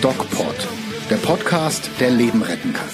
DocPod, 0.00 0.54
der 1.10 1.16
Podcast, 1.16 1.90
der 1.98 2.10
Leben 2.10 2.40
retten 2.42 2.72
kann. 2.72 2.88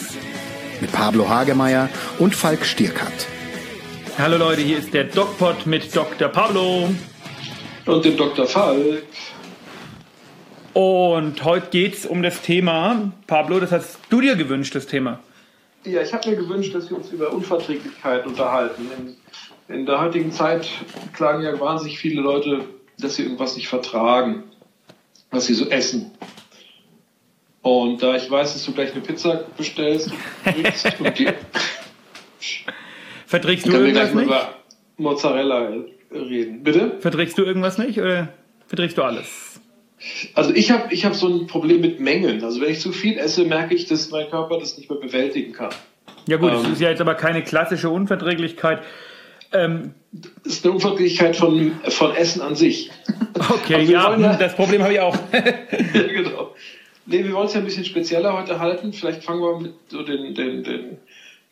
Mit 0.80 0.90
Pablo 0.90 1.29
Hagemeyer 1.29 1.90
und 2.18 2.34
Falk 2.34 2.64
Stierkat. 2.64 3.26
Hallo 4.16 4.38
Leute, 4.38 4.62
hier 4.62 4.79
ist 4.79 4.95
der 4.95 5.04
DocPod 5.04 5.66
mit 5.66 5.95
Dr. 5.95 6.28
Pablo. 6.28 6.88
Und 7.84 8.04
dem 8.06 8.16
Dr. 8.16 8.46
Falk. 8.46 9.02
Und 10.72 11.44
heute 11.44 11.66
geht 11.68 11.94
es 11.98 12.06
um 12.06 12.22
das 12.22 12.40
Thema, 12.40 13.12
Pablo, 13.26 13.60
das 13.60 13.70
hast 13.70 13.98
du 14.08 14.22
dir 14.22 14.36
gewünscht, 14.36 14.74
das 14.74 14.86
Thema. 14.86 15.20
Ja, 15.84 16.00
ich 16.00 16.12
habe 16.14 16.30
mir 16.30 16.36
gewünscht, 16.36 16.74
dass 16.74 16.88
wir 16.88 16.96
uns 16.96 17.10
über 17.10 17.34
Unverträglichkeit 17.34 18.27
unterhalten. 18.27 19.16
In, 19.70 19.87
der 19.87 20.00
heutigen 20.00 20.32
Zeit 20.32 20.68
klagen 21.12 21.42
ja 21.42 21.59
wahnsinnig 21.60 21.98
viele 21.98 22.20
Leute, 22.20 22.64
dass 22.98 23.16
sie 23.16 23.22
irgendwas 23.22 23.56
nicht 23.56 23.68
vertragen, 23.68 24.45
was 25.30 25.46
sie 25.46 25.54
so 25.54 25.68
essen. 25.68 26.10
Und 27.62 28.02
da 28.02 28.16
ich 28.16 28.30
weiß, 28.30 28.54
dass 28.54 28.64
du 28.64 28.72
gleich 28.72 28.92
eine 28.92 29.02
Pizza 29.02 29.45
bestellst, 29.56 30.10
und 30.98 31.18
die, 31.18 31.28
Verträgst 33.26 33.66
du 33.66 33.70
irgendwas 33.70 34.12
nicht? 34.12 34.26
über 34.26 34.54
Mozzarella 34.96 35.73
reden. 36.10 36.64
Bitte? 36.64 36.96
Verträgst 36.98 37.38
du 37.38 37.45
irgendwas 37.45 37.78
nicht 37.78 38.00
oder 38.00 38.28
verträgst 38.66 38.98
du 38.98 39.02
alles? 39.02 39.60
Also 40.34 40.52
ich 40.52 40.70
habe 40.73 40.92
ich 40.92 41.04
hab 41.04 41.14
so 41.14 41.28
ein 41.28 41.46
Problem 41.46 41.82
mit 41.82 42.00
Mengen. 42.00 42.42
Also 42.42 42.60
wenn 42.60 42.73
ich 42.73 42.80
zu 42.80 42.90
viel 42.90 43.18
esse, 43.18 43.45
merke 43.45 43.74
ich, 43.74 43.87
dass 43.87 44.10
mein 44.10 44.28
Körper 44.30 44.59
das 44.59 44.78
nicht 44.78 44.90
mehr 44.90 44.98
bewältigen 44.98 45.52
kann. 45.52 45.70
Ja 46.26 46.38
gut, 46.38 46.50
Ähm. 46.50 46.62
das 46.62 46.73
ist 46.73 46.80
ja 46.80 46.88
jetzt 46.88 47.00
aber 47.00 47.14
keine 47.14 47.45
klassische 47.45 47.90
Unverträglichkeit. 47.90 48.82
Ähm, 49.52 49.95
Das 50.12 50.54
ist 50.54 50.64
eine 50.64 50.74
Unverträglichkeit 50.74 51.36
von, 51.36 51.72
von 51.88 52.14
Essen 52.14 52.40
an 52.42 52.54
sich. 52.54 52.90
okay, 53.36 53.82
ja, 53.84 54.16
ja- 54.16 54.37
das 54.37 54.54
Problem 54.54 54.82
habe 54.82 54.93
ich 54.95 55.01
auch. 55.01 55.16
ja, 55.32 56.02
genau. 56.06 56.54
Nee, 57.06 57.24
wir 57.24 57.32
wollen 57.32 57.46
es 57.46 57.54
ja 57.54 57.60
ein 57.60 57.65
bisschen 57.65 57.84
spezieller 57.84 58.32
heute 58.37 58.60
halten. 58.60 58.93
Vielleicht 58.93 59.24
fangen 59.24 59.40
wir 59.40 59.59
mit 59.60 59.73
so 59.88 60.02
den, 60.02 60.34
den, 60.34 60.62
den 60.62 60.98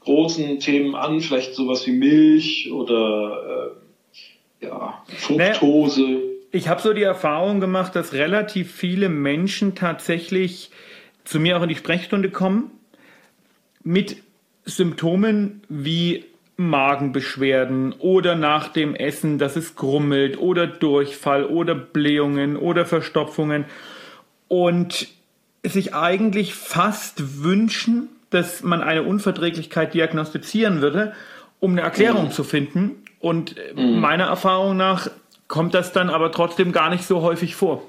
großen 0.00 0.60
Themen 0.60 0.94
an. 0.94 1.20
Vielleicht 1.20 1.54
sowas 1.54 1.86
wie 1.86 1.92
Milch 1.92 2.70
oder 2.70 3.72
äh, 4.62 4.66
ja, 4.66 5.02
Fructose. 5.16 6.20
Ich 6.52 6.68
habe 6.68 6.80
so 6.80 6.92
die 6.92 7.02
Erfahrung 7.02 7.60
gemacht, 7.60 7.96
dass 7.96 8.12
relativ 8.12 8.72
viele 8.72 9.08
Menschen 9.08 9.74
tatsächlich 9.74 10.70
zu 11.24 11.40
mir 11.40 11.58
auch 11.58 11.62
in 11.62 11.68
die 11.68 11.76
Sprechstunde 11.76 12.30
kommen 12.30 12.70
mit 13.82 14.16
Symptomen 14.64 15.62
wie 15.68 16.24
Magenbeschwerden 16.58 17.94
oder 18.00 18.34
nach 18.34 18.68
dem 18.68 18.96
Essen, 18.96 19.38
dass 19.38 19.54
es 19.54 19.76
grummelt 19.76 20.38
oder 20.38 20.66
Durchfall 20.66 21.44
oder 21.44 21.76
Blähungen 21.76 22.56
oder 22.56 22.84
Verstopfungen 22.84 23.64
und 24.48 25.08
sich 25.62 25.94
eigentlich 25.94 26.54
fast 26.54 27.42
wünschen, 27.42 28.08
dass 28.30 28.64
man 28.64 28.82
eine 28.82 29.04
Unverträglichkeit 29.04 29.94
diagnostizieren 29.94 30.82
würde, 30.82 31.12
um 31.60 31.72
eine 31.72 31.82
Erklärung 31.82 32.32
zu 32.32 32.42
finden. 32.42 33.04
Und 33.20 33.56
äh, 33.56 33.74
meiner 33.74 34.24
Erfahrung 34.24 34.76
nach 34.76 35.08
kommt 35.46 35.74
das 35.74 35.92
dann 35.92 36.10
aber 36.10 36.32
trotzdem 36.32 36.72
gar 36.72 36.90
nicht 36.90 37.04
so 37.04 37.22
häufig 37.22 37.54
vor. 37.54 37.82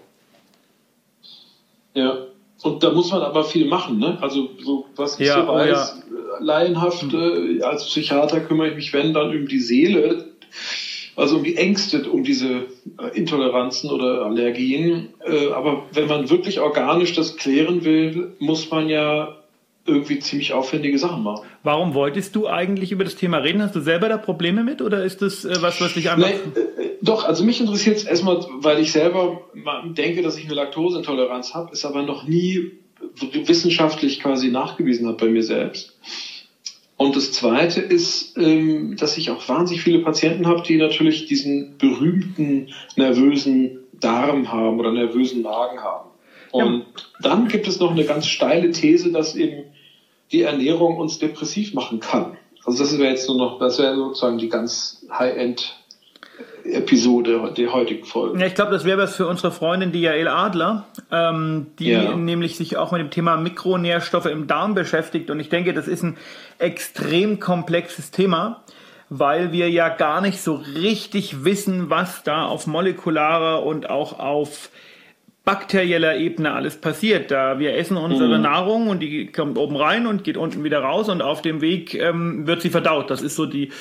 Ja. 1.96 2.18
Und 2.62 2.84
da 2.84 2.92
muss 2.92 3.12
man 3.12 3.22
aber 3.22 3.44
viel 3.44 3.68
machen. 3.68 4.00
Ne? 4.00 4.18
Also 4.22 4.50
so, 4.64 4.86
was 4.96 5.20
ich 5.20 5.28
Ja, 5.28 5.46
so 5.46 5.52
oh 5.52 5.56
weiß, 5.56 6.04
äh, 6.12 6.19
laienhaft 6.40 7.14
äh, 7.14 7.62
als 7.62 7.86
Psychiater 7.86 8.40
kümmere 8.42 8.70
ich 8.70 8.76
mich, 8.76 8.94
wenn 8.94 9.14
dann 9.14 9.36
um 9.36 9.48
die 9.48 9.60
Seele, 9.60 10.26
also 11.16 11.38
um 11.38 11.44
die 11.44 11.58
Ängste, 11.58 12.10
um 12.10 12.24
diese 12.24 12.66
äh, 12.98 13.16
Intoleranzen 13.16 13.90
oder 13.90 14.26
Allergien. 14.26 15.10
Äh, 15.26 15.52
aber 15.52 15.84
wenn 15.92 16.08
man 16.08 16.30
wirklich 16.30 16.60
organisch 16.60 17.14
das 17.14 17.38
klären 17.38 17.84
will, 17.84 18.34
muss 18.40 18.72
man 18.72 18.90
ja 18.90 19.36
irgendwie 19.86 20.20
ziemlich 20.20 20.54
aufwendige 20.54 21.00
Sachen 21.00 21.24
machen. 21.24 21.48
Warum 21.64 21.94
wolltest 21.94 22.36
du 22.36 22.48
eigentlich 22.48 22.92
über 22.92 23.04
das 23.04 23.16
Thema 23.16 23.38
reden? 23.40 23.62
Hast 23.62 23.76
du 23.76 23.82
selber 23.82 24.08
da 24.08 24.18
Probleme 24.18 24.64
mit 24.64 24.82
oder 24.82 25.04
ist 25.04 25.22
das 25.22 25.46
äh, 25.46 25.62
was, 25.62 25.82
was 25.82 25.94
dich 25.94 26.10
einfach... 26.10 26.30
Nee, 26.30 26.60
äh, 26.60 26.90
doch, 27.02 27.24
also 27.26 27.44
mich 27.44 27.60
interessiert 27.60 27.98
es 27.98 28.04
erstmal, 28.04 28.46
weil 28.60 28.80
ich 28.80 28.92
selber 28.92 29.42
denke, 29.98 30.22
dass 30.22 30.38
ich 30.38 30.46
eine 30.46 30.54
Laktoseintoleranz 30.54 31.54
habe, 31.54 31.72
ist 31.72 31.86
aber 31.86 32.04
noch 32.04 32.28
nie 32.28 32.72
wissenschaftlich 33.46 34.20
quasi 34.20 34.50
nachgewiesen 34.50 35.08
habe 35.08 35.18
bei 35.18 35.32
mir 35.32 35.44
selbst. 35.44 35.98
Und 36.98 37.16
das 37.16 37.32
Zweite 37.32 37.80
ist, 37.80 38.38
ähm, 38.38 38.98
dass 38.98 39.18
ich 39.18 39.32
auch 39.32 39.48
wahnsinnig 39.48 39.82
viele 39.82 40.00
Patienten 40.00 40.48
habe, 40.48 40.64
die 40.64 40.76
natürlich 40.76 41.28
diesen 41.28 41.78
berühmten 41.78 42.74
nervösen 42.98 43.80
Darm 43.94 44.52
haben 44.52 44.80
oder 44.80 44.92
nervösen 44.92 45.42
Magen 45.42 45.80
haben. 45.80 46.10
Und 46.52 46.86
dann 47.22 47.48
gibt 47.48 47.68
es 47.68 47.80
noch 47.80 47.92
eine 47.92 48.04
ganz 48.04 48.28
steile 48.28 48.72
These, 48.72 49.12
dass 49.12 49.36
eben 49.36 49.66
die 50.32 50.42
Ernährung 50.42 50.98
uns 50.98 51.20
depressiv 51.20 51.74
machen 51.74 52.00
kann. 52.00 52.38
Also 52.66 52.84
das 52.84 52.98
wäre 52.98 53.12
jetzt 53.12 53.28
nur 53.28 53.38
noch, 53.38 53.60
das 53.60 53.80
wäre 53.80 53.96
sozusagen 53.96 54.38
die 54.38 54.50
ganz 54.50 55.06
High-End 55.10 55.79
Episode 56.64 57.54
der 57.58 57.74
heutigen 57.74 58.06
Folge. 58.06 58.40
Ja, 58.40 58.46
ich 58.46 58.54
glaube, 58.56 58.72
das 58.72 58.86
wäre 58.86 58.98
was 58.98 59.16
für 59.16 59.28
unsere 59.28 59.52
Freundin, 59.52 59.92
die 59.92 60.02
Jael 60.02 60.28
Adler, 60.28 60.86
ähm, 61.12 61.68
die 61.80 61.90
Ja. 61.92 62.16
nämlich 62.16 62.58
sich 62.58 62.78
auch 62.78 62.92
mit 62.92 63.02
dem 63.02 63.10
Thema 63.10 63.38
Mikronährstoffe 63.38 64.28
im 64.28 64.48
Darm 64.48 64.76
beschäftigt. 64.76 65.30
Und 65.32 65.40
ich 65.40 65.50
denke, 65.50 65.74
das 65.74 65.88
ist 65.88 66.04
ein 66.04 66.18
extrem 66.60 67.40
komplexes 67.40 68.12
Thema, 68.12 68.64
weil 69.10 69.52
wir 69.52 69.70
ja 69.70 69.90
gar 69.90 70.22
nicht 70.22 70.42
so 70.42 70.56
richtig 70.56 71.44
wissen, 71.44 71.90
was 71.90 72.24
da 72.24 72.46
auf 72.46 72.68
molekularer 72.68 73.64
und 73.66 73.90
auch 73.90 74.20
auf 74.20 74.70
bakterieller 75.46 76.18
Ebene 76.18 76.54
alles 76.54 76.78
passiert. 76.78 77.32
Da 77.32 77.58
wir 77.58 77.76
essen 77.76 77.98
unsere 77.98 78.38
Nahrung 78.38 78.88
und 78.88 79.00
die 79.00 79.32
kommt 79.32 79.58
oben 79.58 79.76
rein 79.78 80.06
und 80.06 80.24
geht 80.24 80.38
unten 80.38 80.64
wieder 80.64 80.80
raus 80.82 81.10
und 81.10 81.24
auf 81.24 81.42
dem 81.42 81.62
Weg 81.62 81.96
ähm, 81.96 82.46
wird 82.46 82.62
sie 82.62 82.70
verdaut. 82.70 83.10
Das 83.10 83.24
ist 83.24 83.36
so 83.36 83.48
die, 83.48 83.72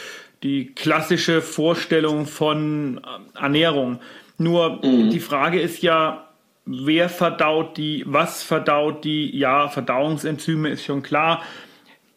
die 0.43 0.75
klassische 0.75 1.43
Vorstellung 1.43 2.27
von 2.27 3.01
ähm, 3.05 3.27
Ernährung. 3.41 4.01
Nur 4.41 4.81
die 4.83 5.19
Frage 5.19 5.61
ist 5.61 5.83
ja, 5.83 6.29
wer 6.65 7.09
verdaut 7.09 7.77
die, 7.77 8.05
was 8.07 8.45
verdaut 8.45 9.05
die? 9.05 9.37
Ja, 9.37 9.69
Verdauungsenzyme 9.69 10.69
ist 10.69 10.85
schon 10.85 11.03
klar. 11.03 11.43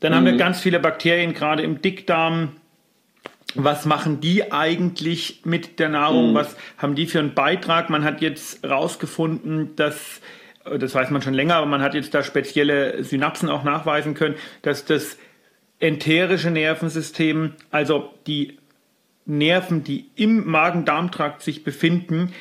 Dann 0.01 0.13
haben 0.13 0.25
wir 0.25 0.35
ganz 0.35 0.59
viele 0.59 0.79
Bakterien, 0.79 1.33
gerade 1.33 1.63
im 1.63 1.81
Dickdarm. 1.81 2.49
Was 3.55 3.85
machen 3.85 4.19
die 4.19 4.51
eigentlich 4.51 5.41
mit 5.45 5.79
der 5.79 5.89
Nahrung? 5.89 6.33
Was 6.33 6.55
haben 6.77 6.95
die 6.95 7.05
für 7.05 7.19
einen 7.19 7.33
Beitrag? 7.33 7.89
Man 7.89 8.03
hat 8.03 8.21
jetzt 8.21 8.63
rausgefunden, 8.63 9.75
dass, 9.75 10.21
äh, 10.65 10.77
das 10.77 10.95
weiß 10.95 11.09
man 11.09 11.21
schon 11.21 11.33
länger, 11.33 11.55
aber 11.55 11.65
man 11.65 11.81
hat 11.81 11.93
jetzt 11.93 12.13
da 12.13 12.23
spezielle 12.23 13.03
Synapsen 13.03 13.49
auch 13.49 13.63
nachweisen 13.63 14.13
können, 14.13 14.35
dass 14.61 14.85
das 14.85 15.17
enterische 15.81 16.51
Nervensystem, 16.51 17.53
also 17.69 18.13
die 18.27 18.57
Nerven, 19.25 19.83
die 19.83 20.05
im 20.15 20.49
Magen-Darm-Trakt 20.49 21.41
sich 21.41 21.63
befinden, 21.63 22.33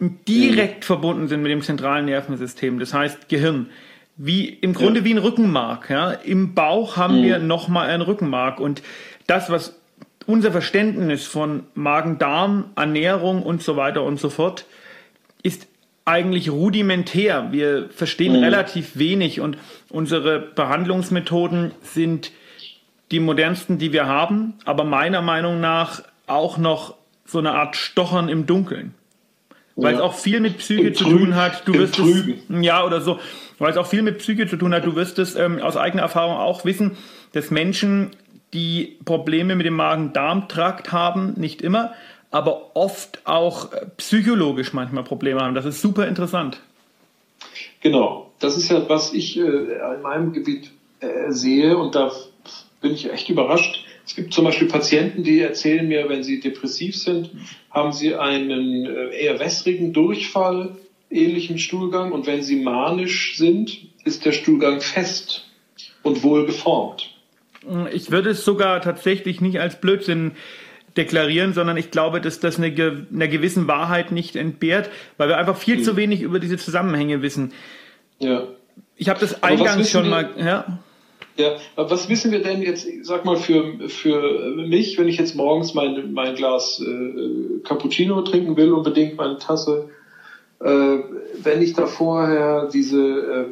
direkt 0.00 0.84
verbunden 0.84 1.28
sind 1.28 1.42
mit 1.42 1.52
dem 1.52 1.62
zentralen 1.62 2.06
Nervensystem, 2.06 2.78
das 2.78 2.94
heißt 2.94 3.28
Gehirn. 3.28 3.68
Wie 4.16 4.48
im 4.48 4.74
Grunde 4.74 5.04
wie 5.04 5.12
ein 5.12 5.18
Rückenmark. 5.18 5.90
Ja? 5.90 6.12
Im 6.12 6.54
Bauch 6.54 6.96
haben 6.96 7.22
wir 7.22 7.40
nochmal 7.40 7.90
ein 7.90 8.00
Rückenmark. 8.00 8.60
Und 8.60 8.80
das, 9.26 9.50
was 9.50 9.80
unser 10.26 10.52
Verständnis 10.52 11.26
von 11.26 11.64
Magen-Darm, 11.74 12.70
Ernährung 12.76 13.42
und 13.42 13.62
so 13.62 13.76
weiter 13.76 14.04
und 14.04 14.20
so 14.20 14.30
fort 14.30 14.66
ist 15.42 15.66
eigentlich 16.04 16.50
rudimentär. 16.50 17.48
Wir 17.50 17.88
verstehen 17.90 18.36
relativ 18.36 18.96
wenig 18.96 19.40
und 19.40 19.58
unsere 19.90 20.38
Behandlungsmethoden 20.38 21.72
sind 21.82 22.30
die 23.14 23.20
modernsten, 23.20 23.78
die 23.78 23.92
wir 23.92 24.06
haben, 24.06 24.54
aber 24.64 24.82
meiner 24.82 25.22
Meinung 25.22 25.60
nach 25.60 26.02
auch 26.26 26.58
noch 26.58 26.96
so 27.24 27.38
eine 27.38 27.52
Art 27.52 27.76
Stochern 27.76 28.28
im 28.28 28.44
Dunkeln. 28.44 28.92
Weil 29.76 29.92
Ja. 29.92 29.98
es 29.98 30.02
auch 30.02 30.14
viel 30.14 30.40
mit 30.40 30.58
Psyche 30.58 30.88
Im 30.88 30.94
zu 30.96 31.04
tun 31.04 31.36
hat. 31.36 31.62
Du 31.66 31.74
im 31.74 31.78
wirst 31.78 31.94
Trüben. 31.94 32.40
es, 32.48 32.64
ja, 32.64 32.84
oder 32.84 33.00
so. 33.00 33.20
Weil 33.60 33.70
es 33.70 33.76
auch 33.76 33.86
viel 33.86 34.02
mit 34.02 34.18
Psyche 34.18 34.48
zu 34.48 34.56
tun 34.56 34.74
hat. 34.74 34.84
Du 34.84 34.96
wirst 34.96 35.20
es 35.20 35.36
ähm, 35.36 35.60
aus 35.60 35.76
eigener 35.76 36.02
Erfahrung 36.02 36.36
auch 36.36 36.64
wissen, 36.64 36.96
dass 37.32 37.52
Menschen, 37.52 38.10
die 38.52 38.98
Probleme 39.04 39.54
mit 39.54 39.64
dem 39.66 39.74
Magen-Darm-Trakt 39.74 40.90
haben, 40.90 41.34
nicht 41.36 41.62
immer, 41.62 41.92
aber 42.32 42.74
oft 42.74 43.20
auch 43.26 43.72
äh, 43.72 43.86
psychologisch 43.96 44.72
manchmal 44.72 45.04
Probleme 45.04 45.40
haben. 45.40 45.54
Das 45.54 45.64
ist 45.66 45.80
super 45.80 46.08
interessant. 46.08 46.60
Genau, 47.80 48.32
das 48.40 48.56
ist 48.56 48.68
ja, 48.70 48.88
was 48.88 49.12
ich 49.12 49.38
äh, 49.38 49.42
in 49.42 50.02
meinem 50.02 50.32
Gebiet 50.32 50.72
äh, 51.00 51.30
sehe 51.30 51.76
und 51.78 51.94
da 51.94 52.10
bin 52.84 52.92
ich 52.92 53.10
echt 53.10 53.30
überrascht. 53.30 53.82
Es 54.06 54.14
gibt 54.14 54.34
zum 54.34 54.44
Beispiel 54.44 54.68
Patienten, 54.68 55.22
die 55.24 55.40
erzählen 55.40 55.88
mir, 55.88 56.06
wenn 56.10 56.22
sie 56.22 56.38
depressiv 56.38 56.94
sind, 56.96 57.30
haben 57.70 57.94
sie 57.94 58.14
einen 58.14 58.84
äh, 58.84 59.08
eher 59.16 59.40
wässrigen 59.40 59.94
Durchfall, 59.94 60.76
ähnlichen 61.10 61.58
Stuhlgang 61.58 62.12
und 62.12 62.26
wenn 62.26 62.42
sie 62.42 62.56
manisch 62.56 63.38
sind, 63.38 63.78
ist 64.04 64.26
der 64.26 64.32
Stuhlgang 64.32 64.82
fest 64.82 65.48
und 66.02 66.22
wohl 66.22 66.44
geformt. 66.44 67.10
Ich 67.94 68.10
würde 68.10 68.30
es 68.30 68.44
sogar 68.44 68.82
tatsächlich 68.82 69.40
nicht 69.40 69.58
als 69.60 69.80
Blödsinn 69.80 70.32
deklarieren, 70.98 71.54
sondern 71.54 71.78
ich 71.78 71.90
glaube, 71.90 72.20
dass 72.20 72.38
das 72.38 72.58
eine, 72.58 72.66
einer 72.66 73.28
gewissen 73.28 73.66
Wahrheit 73.66 74.12
nicht 74.12 74.36
entbehrt, 74.36 74.90
weil 75.16 75.28
wir 75.28 75.38
einfach 75.38 75.56
viel 75.56 75.78
mhm. 75.78 75.84
zu 75.84 75.96
wenig 75.96 76.20
über 76.20 76.38
diese 76.38 76.58
Zusammenhänge 76.58 77.22
wissen. 77.22 77.54
Ja. 78.18 78.46
Ich 78.96 79.08
habe 79.08 79.20
das 79.20 79.42
eingangs 79.42 79.90
schon 79.90 80.10
mal. 80.10 80.28
Ja. 80.36 80.78
Ja, 81.36 81.56
was 81.74 82.08
wissen 82.08 82.30
wir 82.30 82.42
denn 82.42 82.62
jetzt, 82.62 82.86
sag 83.02 83.24
mal, 83.24 83.36
für, 83.36 83.88
für 83.88 84.54
mich, 84.68 84.98
wenn 84.98 85.08
ich 85.08 85.18
jetzt 85.18 85.34
morgens 85.34 85.74
mein, 85.74 86.12
mein 86.12 86.36
Glas 86.36 86.80
äh, 86.80 87.58
Cappuccino 87.64 88.22
trinken 88.22 88.56
will, 88.56 88.72
unbedingt 88.72 89.18
meine 89.18 89.38
Tasse, 89.38 89.88
äh, 90.60 90.98
wenn 91.42 91.60
ich 91.60 91.72
da 91.72 91.86
vorher 91.86 92.68
diese 92.72 93.00
äh, 93.00 93.46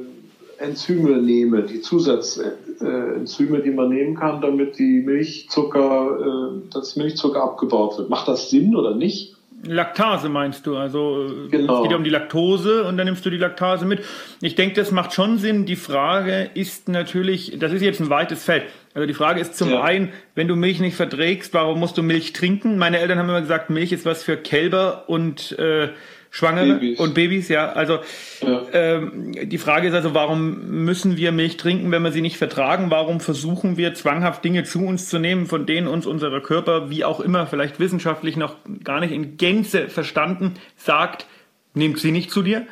Enzyme 0.62 1.18
nehme, 1.18 1.64
die 1.64 1.80
Zusatzenzyme, 1.80 3.62
die 3.62 3.70
man 3.70 3.88
nehmen 3.88 4.14
kann, 4.14 4.40
damit 4.40 4.78
die 4.78 5.00
Milchzucker, 5.00 6.18
äh, 6.20 6.60
das 6.72 6.94
Milchzucker 6.94 7.42
abgebaut 7.42 7.98
wird. 7.98 8.10
Macht 8.10 8.28
das 8.28 8.48
Sinn 8.48 8.76
oder 8.76 8.94
nicht? 8.94 9.31
Laktase 9.64 10.28
meinst 10.28 10.66
du, 10.66 10.76
also 10.76 11.30
genau. 11.50 11.76
es 11.76 11.82
geht 11.82 11.90
ja 11.92 11.96
um 11.96 12.04
die 12.04 12.10
Laktose 12.10 12.84
und 12.84 12.96
dann 12.96 13.06
nimmst 13.06 13.24
du 13.24 13.30
die 13.30 13.36
Laktase 13.36 13.86
mit. 13.86 14.04
Ich 14.40 14.56
denke, 14.56 14.74
das 14.74 14.90
macht 14.90 15.12
schon 15.12 15.38
Sinn. 15.38 15.66
Die 15.66 15.76
Frage 15.76 16.50
ist 16.54 16.88
natürlich, 16.88 17.56
das 17.58 17.72
ist 17.72 17.82
jetzt 17.82 18.00
ein 18.00 18.10
weites 18.10 18.44
Feld. 18.44 18.64
Also 18.94 19.06
die 19.06 19.14
Frage 19.14 19.40
ist 19.40 19.56
zum 19.56 19.70
ja. 19.70 19.82
einen, 19.82 20.12
wenn 20.34 20.48
du 20.48 20.56
Milch 20.56 20.80
nicht 20.80 20.96
verträgst, 20.96 21.54
warum 21.54 21.78
musst 21.78 21.96
du 21.96 22.02
Milch 22.02 22.32
trinken? 22.32 22.76
Meine 22.76 22.98
Eltern 22.98 23.18
haben 23.18 23.28
immer 23.28 23.40
gesagt, 23.40 23.70
Milch 23.70 23.92
ist 23.92 24.04
was 24.04 24.22
für 24.24 24.36
Kälber 24.36 25.04
und 25.08 25.52
äh, 25.58 25.90
Schwangere 26.34 26.74
Babys. 26.76 26.98
und 26.98 27.12
Babys, 27.12 27.48
ja. 27.50 27.72
Also 27.72 27.98
ja. 28.40 28.62
Ähm, 28.72 29.32
die 29.42 29.58
Frage 29.58 29.88
ist 29.88 29.94
also, 29.94 30.14
warum 30.14 30.82
müssen 30.82 31.18
wir 31.18 31.30
Milch 31.30 31.58
trinken, 31.58 31.92
wenn 31.92 32.00
wir 32.02 32.10
sie 32.10 32.22
nicht 32.22 32.38
vertragen? 32.38 32.90
Warum 32.90 33.20
versuchen 33.20 33.76
wir 33.76 33.92
zwanghaft 33.92 34.42
Dinge 34.42 34.64
zu 34.64 34.82
uns 34.82 35.10
zu 35.10 35.18
nehmen, 35.18 35.44
von 35.44 35.66
denen 35.66 35.88
uns 35.88 36.06
unser 36.06 36.40
Körper, 36.40 36.88
wie 36.88 37.04
auch 37.04 37.20
immer, 37.20 37.46
vielleicht 37.46 37.78
wissenschaftlich 37.80 38.38
noch 38.38 38.56
gar 38.82 39.00
nicht 39.00 39.12
in 39.12 39.36
Gänze 39.36 39.88
verstanden, 39.88 40.54
sagt, 40.78 41.26
nehmt 41.74 41.98
sie 41.98 42.12
nicht 42.12 42.30
zu 42.30 42.40
dir? 42.40 42.66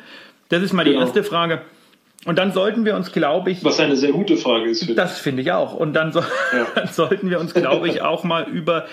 Das 0.49 0.63
ist 0.63 0.73
mal 0.73 0.83
genau. 0.83 0.97
die 0.97 1.01
erste 1.05 1.23
Frage. 1.23 1.61
Und 2.25 2.39
dann 2.39 2.53
sollten 2.53 2.83
wir 2.83 2.95
uns, 2.95 3.11
glaube 3.11 3.51
ich. 3.51 3.63
Was 3.63 3.79
eine 3.79 3.95
sehr 3.95 4.11
gute 4.11 4.37
Frage 4.37 4.71
ist. 4.71 4.79
Finde 4.79 4.95
das 4.95 5.19
finde 5.19 5.43
ich 5.43 5.51
auch. 5.51 5.75
Und 5.75 5.93
dann, 5.93 6.11
so, 6.11 6.21
ja. 6.21 6.87
sollten 6.91 7.29
wir 7.29 7.39
uns, 7.39 7.53
glaube 7.53 7.87
ich, 7.89 8.01
auch 8.01 8.23
mal 8.23 8.49
über 8.49 8.87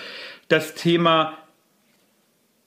das 0.48 0.74
Thema 0.74 1.37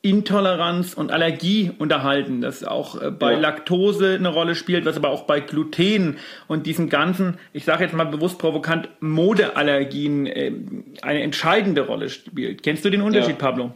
Intoleranz 0.03 0.95
und 0.95 1.12
Allergie 1.12 1.71
unterhalten, 1.77 2.42
das 2.42 2.63
auch 2.63 3.00
äh, 3.00 3.12
bei 3.12 3.33
ja. 3.33 3.39
Laktose 3.39 4.15
eine 4.15 4.30
Rolle 4.30 4.56
spielt, 4.56 4.86
was 4.86 4.98
aber 4.98 5.09
auch 5.09 5.24
bei 5.24 5.39
Gluten 5.39 6.18
und 6.48 6.65
diesen 6.65 6.89
ganzen, 6.89 7.38
ich 7.53 7.65
sage 7.65 7.83
jetzt 7.83 7.94
mal 7.94 8.06
bewusst 8.06 8.39
provokant, 8.39 8.89
Modeallergien 9.00 10.25
äh, 10.25 10.51
eine 11.03 11.21
entscheidende 11.21 11.81
Rolle 11.81 12.09
spielt. 12.09 12.63
Kennst 12.63 12.83
du 12.83 12.89
den 12.89 13.01
Unterschied, 13.01 13.39
ja. 13.39 13.45
Pablo? 13.45 13.74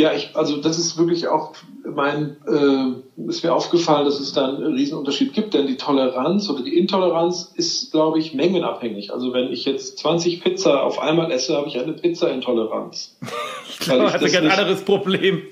Ja, 0.00 0.14
ich, 0.14 0.30
also 0.32 0.56
das 0.56 0.78
ist 0.78 0.96
wirklich 0.96 1.28
auch 1.28 1.52
mein, 1.84 2.36
äh, 2.48 3.28
ist 3.28 3.44
mir 3.44 3.52
aufgefallen, 3.52 4.06
dass 4.06 4.18
es 4.18 4.32
da 4.32 4.48
einen 4.48 4.72
Riesenunterschied 4.72 5.34
gibt, 5.34 5.52
denn 5.52 5.66
die 5.66 5.76
Toleranz 5.76 6.48
oder 6.48 6.62
die 6.62 6.78
Intoleranz 6.78 7.52
ist, 7.54 7.92
glaube 7.92 8.18
ich, 8.18 8.32
mengenabhängig. 8.32 9.12
Also 9.12 9.34
wenn 9.34 9.52
ich 9.52 9.66
jetzt 9.66 9.98
20 9.98 10.42
Pizza 10.42 10.82
auf 10.84 10.98
einmal 11.00 11.30
esse, 11.30 11.54
habe 11.54 11.68
ich 11.68 11.78
eine 11.78 11.92
Pizza-Intoleranz. 11.92 13.18
ich 13.68 13.78
glaube, 13.80 14.04
das 14.04 14.22
ist 14.22 14.34
ein 14.34 14.44
ganz 14.44 14.58
anderes 14.58 14.82
Problem. 14.86 15.42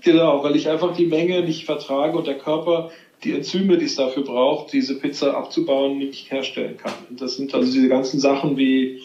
Genau, 0.00 0.42
weil 0.42 0.56
ich 0.56 0.70
einfach 0.70 0.96
die 0.96 1.04
Menge 1.04 1.42
nicht 1.42 1.66
vertrage 1.66 2.16
und 2.16 2.26
der 2.26 2.38
Körper 2.38 2.90
die 3.24 3.34
Enzyme, 3.34 3.76
die 3.76 3.84
es 3.84 3.96
dafür 3.96 4.22
braucht, 4.22 4.72
diese 4.72 4.98
Pizza 4.98 5.36
abzubauen, 5.36 5.98
nicht 5.98 6.30
herstellen 6.30 6.78
kann. 6.78 6.94
Und 7.10 7.20
das 7.20 7.36
sind 7.36 7.52
also 7.54 7.70
diese 7.70 7.90
ganzen 7.90 8.20
Sachen 8.20 8.56
wie 8.56 9.02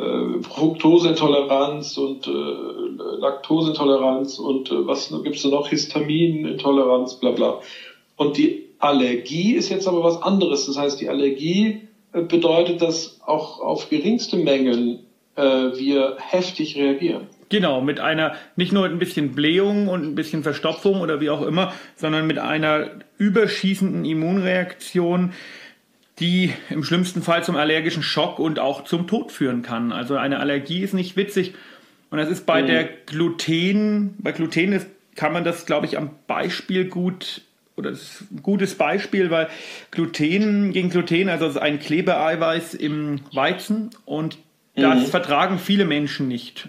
äh, 0.00 0.42
Fructoseintoleranz 0.42 1.96
und 1.98 2.26
äh, 2.26 3.20
Laktoseintoleranz 3.20 4.38
und 4.38 4.70
äh, 4.70 4.86
was 4.86 5.12
gibt's 5.22 5.42
da 5.42 5.48
noch? 5.48 5.68
Histaminintoleranz, 5.68 7.20
bla 7.20 7.30
bla. 7.32 7.60
Und 8.16 8.36
die 8.36 8.66
Allergie 8.78 9.54
ist 9.54 9.68
jetzt 9.68 9.86
aber 9.86 10.02
was 10.02 10.22
anderes. 10.22 10.66
Das 10.66 10.78
heißt, 10.78 11.00
die 11.00 11.08
Allergie 11.08 11.82
äh, 12.12 12.22
bedeutet, 12.22 12.82
dass 12.82 13.20
auch 13.24 13.60
auf 13.60 13.88
geringste 13.90 14.36
Mengen 14.36 15.00
äh, 15.36 15.42
wir 15.42 16.16
heftig 16.18 16.76
reagieren. 16.76 17.26
Genau, 17.50 17.80
mit 17.80 17.98
einer, 17.98 18.34
nicht 18.54 18.72
nur 18.72 18.86
ein 18.86 18.98
bisschen 18.98 19.32
Blähung 19.34 19.88
und 19.88 20.04
ein 20.04 20.14
bisschen 20.14 20.44
Verstopfung 20.44 21.00
oder 21.00 21.20
wie 21.20 21.30
auch 21.30 21.42
immer, 21.42 21.72
sondern 21.96 22.26
mit 22.26 22.38
einer 22.38 22.90
überschießenden 23.18 24.04
Immunreaktion, 24.04 25.32
die 26.20 26.52
im 26.68 26.84
schlimmsten 26.84 27.22
Fall 27.22 27.42
zum 27.42 27.56
allergischen 27.56 28.02
Schock 28.02 28.38
und 28.38 28.58
auch 28.58 28.84
zum 28.84 29.06
Tod 29.06 29.32
führen 29.32 29.62
kann. 29.62 29.92
Also 29.92 30.16
eine 30.16 30.38
Allergie 30.38 30.82
ist 30.82 30.94
nicht 30.94 31.16
witzig. 31.16 31.54
Und 32.10 32.18
das 32.18 32.28
ist 32.28 32.46
bei 32.46 32.62
mhm. 32.62 32.66
der 32.66 32.84
Gluten, 32.84 34.14
bei 34.18 34.32
Gluten 34.32 34.72
ist, 34.72 34.86
kann 35.14 35.32
man 35.32 35.44
das, 35.44 35.66
glaube 35.66 35.86
ich, 35.86 35.98
am 35.98 36.10
Beispiel 36.26 36.86
gut 36.86 37.42
oder 37.76 37.90
das 37.90 38.02
ist 38.02 38.30
ein 38.30 38.42
gutes 38.42 38.74
Beispiel, 38.74 39.30
weil 39.30 39.48
Gluten 39.90 40.72
gegen 40.72 40.90
Gluten, 40.90 41.28
also 41.28 41.58
ein 41.58 41.78
Klebeeiweiß 41.78 42.74
im 42.74 43.20
Weizen 43.32 43.90
und 44.04 44.38
das 44.76 45.00
mhm. 45.00 45.06
vertragen 45.06 45.58
viele 45.58 45.84
Menschen 45.84 46.28
nicht 46.28 46.68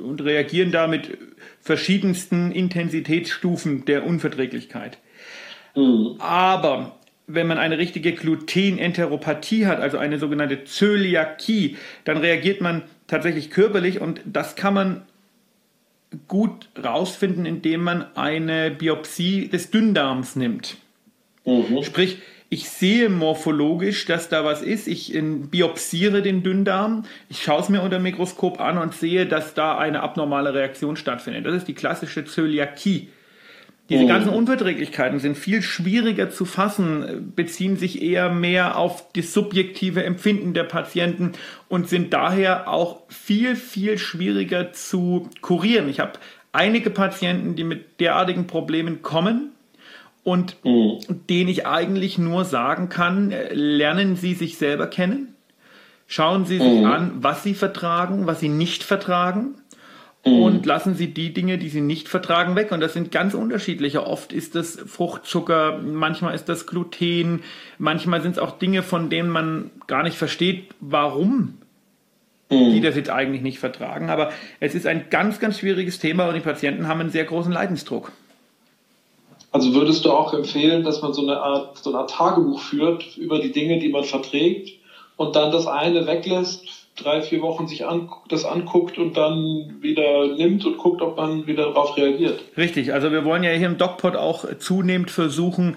und 0.00 0.22
reagieren 0.22 0.72
da 0.72 0.86
mit 0.86 1.18
verschiedensten 1.60 2.52
Intensitätsstufen 2.52 3.84
der 3.84 4.06
Unverträglichkeit. 4.06 4.98
Mhm. 5.74 6.16
Aber 6.18 6.96
wenn 7.34 7.46
man 7.46 7.58
eine 7.58 7.78
richtige 7.78 8.12
Glutenenteropathie 8.12 9.66
hat, 9.66 9.80
also 9.80 9.98
eine 9.98 10.18
sogenannte 10.18 10.64
Zöliakie, 10.64 11.76
dann 12.04 12.18
reagiert 12.18 12.60
man 12.60 12.82
tatsächlich 13.06 13.50
körperlich 13.50 14.00
und 14.00 14.20
das 14.24 14.56
kann 14.56 14.74
man 14.74 15.02
gut 16.28 16.68
rausfinden, 16.82 17.46
indem 17.46 17.82
man 17.82 18.04
eine 18.16 18.70
Biopsie 18.70 19.48
des 19.48 19.70
Dünndarms 19.70 20.36
nimmt. 20.36 20.76
Mhm. 21.44 21.82
Sprich, 21.82 22.18
ich 22.50 22.68
sehe 22.68 23.08
morphologisch, 23.08 24.04
dass 24.04 24.28
da 24.28 24.44
was 24.44 24.60
ist. 24.60 24.86
Ich 24.86 25.18
biopsiere 25.18 26.20
den 26.20 26.42
Dünndarm, 26.42 27.06
ich 27.30 27.42
schaue 27.42 27.62
es 27.62 27.70
mir 27.70 27.80
unter 27.80 27.96
dem 27.96 28.02
Mikroskop 28.02 28.60
an 28.60 28.76
und 28.76 28.92
sehe, 28.92 29.24
dass 29.24 29.54
da 29.54 29.78
eine 29.78 30.02
abnormale 30.02 30.52
Reaktion 30.52 30.96
stattfindet. 30.96 31.46
Das 31.46 31.54
ist 31.54 31.66
die 31.66 31.74
klassische 31.74 32.26
Zöliakie. 32.26 33.08
Diese 33.88 34.06
ganzen 34.06 34.30
oh. 34.30 34.36
Unverträglichkeiten 34.36 35.18
sind 35.18 35.36
viel 35.36 35.60
schwieriger 35.60 36.30
zu 36.30 36.44
fassen, 36.44 37.32
beziehen 37.34 37.76
sich 37.76 38.00
eher 38.00 38.30
mehr 38.30 38.78
auf 38.78 39.12
das 39.12 39.34
subjektive 39.34 40.04
Empfinden 40.04 40.54
der 40.54 40.64
Patienten 40.64 41.32
und 41.68 41.88
sind 41.88 42.12
daher 42.12 42.68
auch 42.68 43.02
viel, 43.08 43.56
viel 43.56 43.98
schwieriger 43.98 44.72
zu 44.72 45.28
kurieren. 45.40 45.88
Ich 45.88 46.00
habe 46.00 46.12
einige 46.52 46.90
Patienten, 46.90 47.56
die 47.56 47.64
mit 47.64 48.00
derartigen 48.00 48.46
Problemen 48.46 49.02
kommen 49.02 49.50
und 50.22 50.56
mhm. 50.64 50.98
denen 51.28 51.50
ich 51.50 51.66
eigentlich 51.66 52.18
nur 52.18 52.44
sagen 52.44 52.88
kann, 52.88 53.34
lernen 53.50 54.14
Sie 54.14 54.34
sich 54.34 54.58
selber 54.58 54.86
kennen, 54.86 55.34
schauen 56.06 56.46
Sie 56.46 56.58
sich 56.58 56.80
mhm. 56.80 56.86
an, 56.86 57.12
was 57.16 57.42
Sie 57.42 57.54
vertragen, 57.54 58.26
was 58.26 58.38
Sie 58.38 58.48
nicht 58.48 58.84
vertragen 58.84 59.56
Mhm. 59.56 59.61
Und 60.24 60.64
lassen 60.66 60.94
sie 60.94 61.08
die 61.12 61.32
Dinge, 61.34 61.58
die 61.58 61.68
sie 61.68 61.80
nicht 61.80 62.08
vertragen, 62.08 62.54
weg. 62.54 62.70
Und 62.70 62.80
das 62.80 62.92
sind 62.92 63.10
ganz 63.10 63.34
unterschiedliche. 63.34 64.06
Oft 64.06 64.32
ist 64.32 64.54
das 64.54 64.78
Fruchtzucker, 64.86 65.78
manchmal 65.78 66.34
ist 66.34 66.48
das 66.48 66.66
Gluten, 66.66 67.42
manchmal 67.78 68.22
sind 68.22 68.32
es 68.32 68.38
auch 68.38 68.58
Dinge, 68.58 68.84
von 68.84 69.10
denen 69.10 69.28
man 69.28 69.70
gar 69.88 70.04
nicht 70.04 70.16
versteht, 70.16 70.66
warum 70.80 71.58
die 72.50 72.56
mhm. 72.56 72.82
das 72.82 72.96
jetzt 72.96 73.10
eigentlich 73.10 73.42
nicht 73.42 73.58
vertragen. 73.58 74.10
Aber 74.10 74.30
es 74.60 74.74
ist 74.74 74.86
ein 74.86 75.06
ganz, 75.10 75.40
ganz 75.40 75.58
schwieriges 75.58 75.98
Thema 75.98 76.28
und 76.28 76.34
die 76.34 76.40
Patienten 76.40 76.86
haben 76.86 77.00
einen 77.00 77.10
sehr 77.10 77.24
großen 77.24 77.52
Leidensdruck. 77.52 78.12
Also 79.50 79.74
würdest 79.74 80.04
du 80.04 80.12
auch 80.12 80.32
empfehlen, 80.34 80.84
dass 80.84 81.02
man 81.02 81.12
so 81.12 81.22
eine 81.22 81.38
Art, 81.38 81.78
so 81.78 81.90
eine 81.90 82.00
Art 82.00 82.10
Tagebuch 82.10 82.60
führt 82.60 83.16
über 83.16 83.38
die 83.40 83.52
Dinge, 83.52 83.78
die 83.78 83.88
man 83.88 84.04
verträgt 84.04 84.78
und 85.16 85.36
dann 85.36 85.52
das 85.52 85.66
eine 85.66 86.06
weglässt, 86.06 86.81
drei, 86.96 87.22
vier 87.22 87.40
Wochen 87.40 87.66
sich 87.66 87.86
an, 87.86 88.10
das 88.28 88.44
anguckt 88.44 88.98
und 88.98 89.16
dann 89.16 89.76
wieder 89.80 90.34
nimmt 90.36 90.64
und 90.64 90.76
guckt, 90.76 91.00
ob 91.00 91.16
man 91.16 91.46
wieder 91.46 91.64
darauf 91.64 91.96
reagiert. 91.96 92.40
Richtig, 92.56 92.92
also 92.92 93.10
wir 93.10 93.24
wollen 93.24 93.42
ja 93.42 93.50
hier 93.50 93.66
im 93.66 93.78
DocPod 93.78 94.16
auch 94.16 94.44
zunehmend 94.58 95.10
versuchen, 95.10 95.76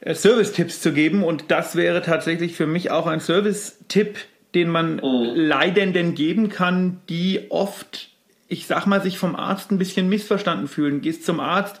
äh, 0.00 0.14
Service-Tipps 0.14 0.80
zu 0.80 0.92
geben 0.92 1.24
und 1.24 1.50
das 1.50 1.76
wäre 1.76 2.02
tatsächlich 2.02 2.54
für 2.54 2.66
mich 2.66 2.90
auch 2.90 3.06
ein 3.06 3.20
Service-Tipp, 3.20 4.16
den 4.54 4.70
man 4.70 4.96
mhm. 4.96 5.32
Leidenden 5.34 6.14
geben 6.14 6.48
kann, 6.48 7.00
die 7.08 7.50
oft, 7.50 8.08
ich 8.48 8.66
sag 8.66 8.86
mal, 8.86 9.02
sich 9.02 9.18
vom 9.18 9.36
Arzt 9.36 9.70
ein 9.70 9.78
bisschen 9.78 10.08
missverstanden 10.08 10.68
fühlen. 10.68 11.02
Gehst 11.02 11.26
zum 11.26 11.38
Arzt, 11.38 11.80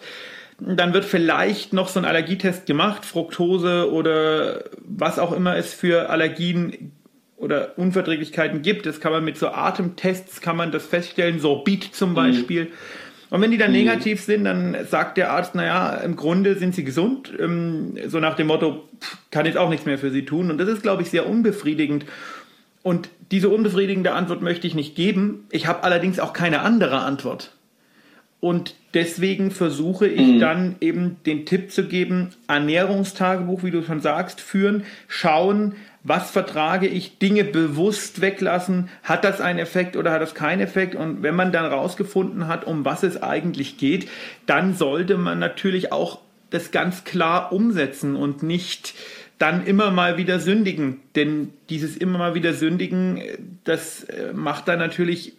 dann 0.60 0.92
wird 0.92 1.04
vielleicht 1.04 1.72
noch 1.72 1.88
so 1.88 2.00
ein 2.00 2.04
Allergietest 2.04 2.66
gemacht, 2.66 3.04
Fructose 3.04 3.90
oder 3.92 4.64
was 4.80 5.18
auch 5.18 5.32
immer 5.32 5.56
es 5.56 5.72
für 5.72 6.10
Allergien 6.10 6.92
oder 7.38 7.78
Unverträglichkeiten 7.78 8.62
gibt. 8.62 8.86
Das 8.86 9.00
kann 9.00 9.12
man 9.12 9.24
mit 9.24 9.38
so 9.38 9.48
Atemtests 9.48 10.40
kann 10.40 10.56
man 10.56 10.72
das 10.72 10.86
feststellen, 10.86 11.40
Sorbit 11.40 11.94
zum 11.94 12.10
mhm. 12.10 12.14
Beispiel. 12.14 12.64
Mhm. 12.64 12.72
Und 13.30 13.42
wenn 13.42 13.50
die 13.50 13.58
dann 13.58 13.70
mhm. 13.70 13.78
negativ 13.78 14.22
sind, 14.22 14.44
dann 14.44 14.76
sagt 14.88 15.16
der 15.16 15.32
Arzt, 15.32 15.54
naja, 15.54 15.94
im 15.96 16.16
Grunde 16.16 16.56
sind 16.56 16.74
sie 16.74 16.84
gesund. 16.84 17.32
Ähm, 17.38 17.94
so 18.06 18.20
nach 18.20 18.34
dem 18.34 18.46
Motto, 18.46 18.88
kann 19.30 19.46
jetzt 19.46 19.58
auch 19.58 19.68
nichts 19.68 19.86
mehr 19.86 19.98
für 19.98 20.10
sie 20.10 20.24
tun. 20.24 20.50
Und 20.50 20.58
das 20.58 20.68
ist, 20.68 20.82
glaube 20.82 21.02
ich, 21.02 21.10
sehr 21.10 21.28
unbefriedigend. 21.28 22.06
Und 22.82 23.10
diese 23.30 23.50
unbefriedigende 23.50 24.12
Antwort 24.12 24.40
möchte 24.40 24.66
ich 24.66 24.74
nicht 24.74 24.94
geben. 24.94 25.46
Ich 25.50 25.66
habe 25.66 25.84
allerdings 25.84 26.20
auch 26.20 26.32
keine 26.32 26.60
andere 26.60 27.00
Antwort. 27.00 27.52
Und 28.40 28.76
deswegen 28.94 29.50
versuche 29.50 30.06
ich 30.06 30.34
mhm. 30.34 30.40
dann 30.40 30.76
eben 30.80 31.16
den 31.26 31.44
Tipp 31.44 31.72
zu 31.72 31.86
geben, 31.86 32.30
Ernährungstagebuch, 32.46 33.64
wie 33.64 33.72
du 33.72 33.82
schon 33.82 34.00
sagst, 34.00 34.40
führen, 34.40 34.84
schauen, 35.08 35.74
was 36.08 36.30
vertrage 36.30 36.86
ich, 36.86 37.18
Dinge 37.18 37.44
bewusst 37.44 38.20
weglassen, 38.20 38.88
hat 39.02 39.24
das 39.24 39.40
einen 39.40 39.58
Effekt 39.58 39.96
oder 39.96 40.10
hat 40.10 40.22
das 40.22 40.34
keinen 40.34 40.60
Effekt? 40.60 40.94
Und 40.94 41.22
wenn 41.22 41.36
man 41.36 41.52
dann 41.52 41.66
rausgefunden 41.66 42.48
hat, 42.48 42.66
um 42.66 42.84
was 42.84 43.02
es 43.02 43.22
eigentlich 43.22 43.76
geht, 43.76 44.08
dann 44.46 44.74
sollte 44.74 45.18
man 45.18 45.38
natürlich 45.38 45.92
auch 45.92 46.18
das 46.50 46.70
ganz 46.70 47.04
klar 47.04 47.52
umsetzen 47.52 48.16
und 48.16 48.42
nicht 48.42 48.94
dann 49.38 49.66
immer 49.66 49.90
mal 49.90 50.16
wieder 50.16 50.40
sündigen. 50.40 51.00
Denn 51.14 51.52
dieses 51.68 51.96
immer 51.96 52.18
mal 52.18 52.34
wieder 52.34 52.54
sündigen, 52.54 53.20
das 53.64 54.04
äh, 54.04 54.32
macht 54.32 54.66
dann 54.66 54.78
natürlich 54.78 55.34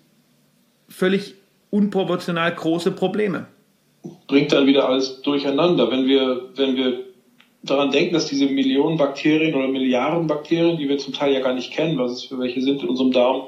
völlig 0.87 1.35
unproportional 1.71 2.53
große 2.53 2.91
Probleme. 2.91 3.47
Bringt 4.27 4.53
dann 4.53 4.67
wieder 4.67 4.87
alles 4.87 5.21
durcheinander. 5.23 5.91
Wenn 5.91 6.05
wir, 6.05 6.49
wenn 6.55 6.75
wir 6.75 7.08
daran 7.63 7.91
denken, 7.91 8.13
dass 8.13 8.25
diese 8.25 8.45
Millionen 8.45 8.97
Bakterien 8.97 9.55
oder 9.55 9.67
Milliarden 9.67 10.27
Bakterien, 10.27 10.77
die 10.77 10.87
wir 10.87 10.97
zum 10.97 11.13
Teil 11.13 11.33
ja 11.33 11.41
gar 11.41 11.53
nicht 11.53 11.71
kennen, 11.71 11.97
was 11.97 12.11
es 12.11 12.23
für 12.23 12.39
welche 12.39 12.61
sind 12.61 12.81
in 12.81 12.89
unserem 12.89 13.11
Darm, 13.11 13.47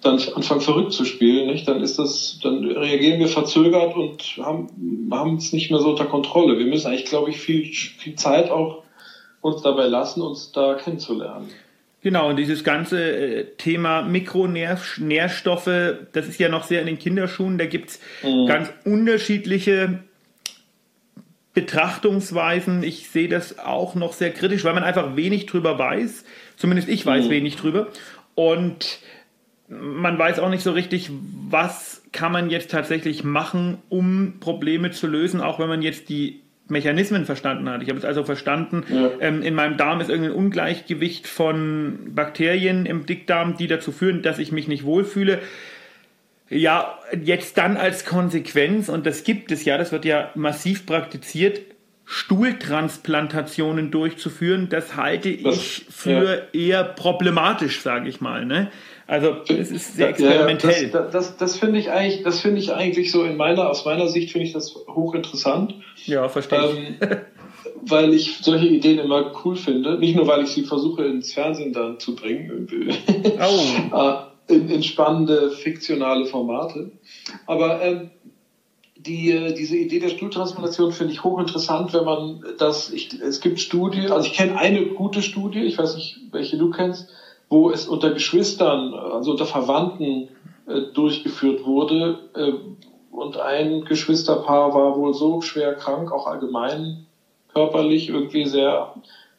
dann 0.00 0.18
anfangen 0.34 0.60
verrückt 0.60 0.92
zu 0.92 1.04
spielen, 1.04 1.46
nicht? 1.46 1.66
dann 1.68 1.80
ist 1.80 1.98
das, 1.98 2.40
dann 2.42 2.64
reagieren 2.64 3.20
wir 3.20 3.28
verzögert 3.28 3.94
und 3.94 4.22
haben, 4.38 4.68
haben 5.10 5.36
es 5.36 5.52
nicht 5.52 5.70
mehr 5.70 5.80
so 5.80 5.90
unter 5.90 6.06
Kontrolle. 6.06 6.58
Wir 6.58 6.66
müssen 6.66 6.88
eigentlich, 6.88 7.04
glaube 7.04 7.30
ich, 7.30 7.38
viel, 7.38 7.66
viel 7.66 8.16
Zeit 8.16 8.50
auch 8.50 8.82
uns 9.40 9.62
dabei 9.62 9.86
lassen, 9.86 10.22
uns 10.22 10.52
da 10.52 10.74
kennenzulernen. 10.74 11.48
Genau, 12.02 12.30
und 12.30 12.36
dieses 12.36 12.64
ganze 12.64 13.00
äh, 13.00 13.44
Thema 13.58 14.02
Mikronährstoffe, 14.02 15.70
das 16.12 16.28
ist 16.28 16.40
ja 16.40 16.48
noch 16.48 16.64
sehr 16.64 16.80
in 16.80 16.86
den 16.86 16.98
Kinderschuhen. 16.98 17.58
Da 17.58 17.66
gibt's 17.66 18.00
mhm. 18.24 18.46
ganz 18.46 18.72
unterschiedliche 18.84 20.00
Betrachtungsweisen. 21.54 22.82
Ich 22.82 23.10
sehe 23.10 23.28
das 23.28 23.58
auch 23.58 23.94
noch 23.94 24.12
sehr 24.12 24.32
kritisch, 24.32 24.64
weil 24.64 24.74
man 24.74 24.84
einfach 24.84 25.16
wenig 25.16 25.46
drüber 25.46 25.78
weiß. 25.78 26.24
Zumindest 26.56 26.88
ich 26.88 27.04
weiß 27.04 27.26
mhm. 27.26 27.30
wenig 27.30 27.56
drüber. 27.56 27.88
Und 28.34 29.00
man 29.68 30.18
weiß 30.18 30.38
auch 30.38 30.50
nicht 30.50 30.62
so 30.62 30.72
richtig, 30.72 31.10
was 31.48 32.02
kann 32.12 32.32
man 32.32 32.50
jetzt 32.50 32.70
tatsächlich 32.70 33.24
machen, 33.24 33.78
um 33.88 34.34
Probleme 34.40 34.90
zu 34.90 35.06
lösen, 35.06 35.40
auch 35.40 35.58
wenn 35.58 35.68
man 35.68 35.82
jetzt 35.82 36.08
die 36.08 36.40
Mechanismen 36.68 37.24
verstanden 37.24 37.68
hat. 37.68 37.82
Ich 37.82 37.88
habe 37.88 37.98
es 37.98 38.04
also 38.04 38.24
verstanden, 38.24 38.84
ja. 38.88 39.10
ähm, 39.20 39.42
in 39.42 39.54
meinem 39.54 39.76
Darm 39.76 40.00
ist 40.00 40.08
irgendein 40.08 40.34
Ungleichgewicht 40.34 41.26
von 41.26 42.12
Bakterien 42.14 42.86
im 42.86 43.06
Dickdarm, 43.06 43.56
die 43.56 43.66
dazu 43.66 43.92
führen, 43.92 44.22
dass 44.22 44.38
ich 44.38 44.52
mich 44.52 44.68
nicht 44.68 44.84
wohlfühle. 44.84 45.40
Ja, 46.52 46.98
jetzt 47.24 47.56
dann 47.56 47.76
als 47.76 48.04
Konsequenz, 48.04 48.88
und 48.88 49.06
das 49.06 49.24
gibt 49.24 49.50
es 49.50 49.64
ja, 49.64 49.78
das 49.78 49.90
wird 49.90 50.04
ja 50.04 50.30
massiv 50.34 50.84
praktiziert, 50.86 51.60
Stuhltransplantationen 52.04 53.90
durchzuführen, 53.90 54.68
das 54.68 54.96
halte 54.96 55.34
das, 55.38 55.56
ich 55.56 55.86
für 55.88 56.48
ja. 56.52 56.60
eher 56.60 56.84
problematisch, 56.84 57.80
sage 57.80 58.08
ich 58.08 58.20
mal. 58.20 58.44
Ne? 58.44 58.70
Also 59.06 59.36
es 59.48 59.70
ist 59.70 59.96
sehr 59.96 60.10
experimentell. 60.10 60.90
Ja, 60.92 61.00
das, 61.00 61.12
das, 61.12 61.36
das 61.38 61.58
finde 61.58 61.78
ich 61.78 61.90
eigentlich, 61.90 62.22
das 62.22 62.40
finde 62.40 62.60
ich 62.60 62.72
eigentlich 62.72 63.12
so 63.12 63.24
in 63.24 63.36
meiner, 63.36 63.70
aus 63.70 63.84
meiner 63.84 64.08
Sicht 64.08 64.32
finde 64.32 64.46
ich 64.46 64.52
das 64.52 64.74
hochinteressant. 64.88 65.74
Ja, 66.04 66.28
verstehe 66.28 66.70
ich. 66.70 66.78
Ähm, 67.08 67.20
weil 67.82 68.14
ich 68.14 68.38
solche 68.42 68.66
Ideen 68.66 68.98
immer 68.98 69.32
cool 69.44 69.56
finde. 69.56 69.98
Nicht 69.98 70.16
nur, 70.16 70.26
weil 70.26 70.42
ich 70.44 70.50
sie 70.50 70.64
versuche 70.64 71.04
ins 71.04 71.32
Fernsehen 71.32 71.72
dann 71.72 71.98
zu 71.98 72.14
bringen. 72.14 72.68
Oh. 73.40 74.16
In, 74.48 74.68
in 74.68 74.82
spannende 74.82 75.50
fiktionale 75.50 76.26
Formate. 76.26 76.90
Aber 77.46 77.80
ähm, 77.80 78.10
die, 78.96 79.30
äh, 79.30 79.54
diese 79.54 79.76
Idee 79.76 79.98
der 79.98 80.08
Stuhltransplantation 80.08 80.92
finde 80.92 81.12
ich 81.12 81.24
hochinteressant, 81.24 81.92
wenn 81.92 82.04
man 82.04 82.44
das, 82.58 82.90
ich, 82.90 83.20
es 83.20 83.40
gibt 83.40 83.60
Studien, 83.60 84.12
also 84.12 84.26
ich 84.26 84.34
kenne 84.34 84.56
eine 84.56 84.86
gute 84.86 85.22
Studie, 85.22 85.60
ich 85.60 85.78
weiß 85.78 85.94
nicht, 85.96 86.18
welche 86.30 86.56
du 86.56 86.70
kennst, 86.70 87.08
wo 87.48 87.70
es 87.70 87.86
unter 87.86 88.10
Geschwistern, 88.10 88.94
also 88.94 89.32
unter 89.32 89.46
Verwandten 89.46 90.28
äh, 90.66 90.80
durchgeführt 90.94 91.64
wurde. 91.64 92.18
Äh, 92.34 92.52
und 93.14 93.36
ein 93.36 93.84
Geschwisterpaar 93.84 94.72
war 94.74 94.96
wohl 94.96 95.14
so 95.14 95.42
schwer 95.42 95.74
krank, 95.74 96.10
auch 96.12 96.26
allgemein 96.26 97.06
körperlich 97.52 98.08
irgendwie 98.08 98.46
sehr 98.46 98.94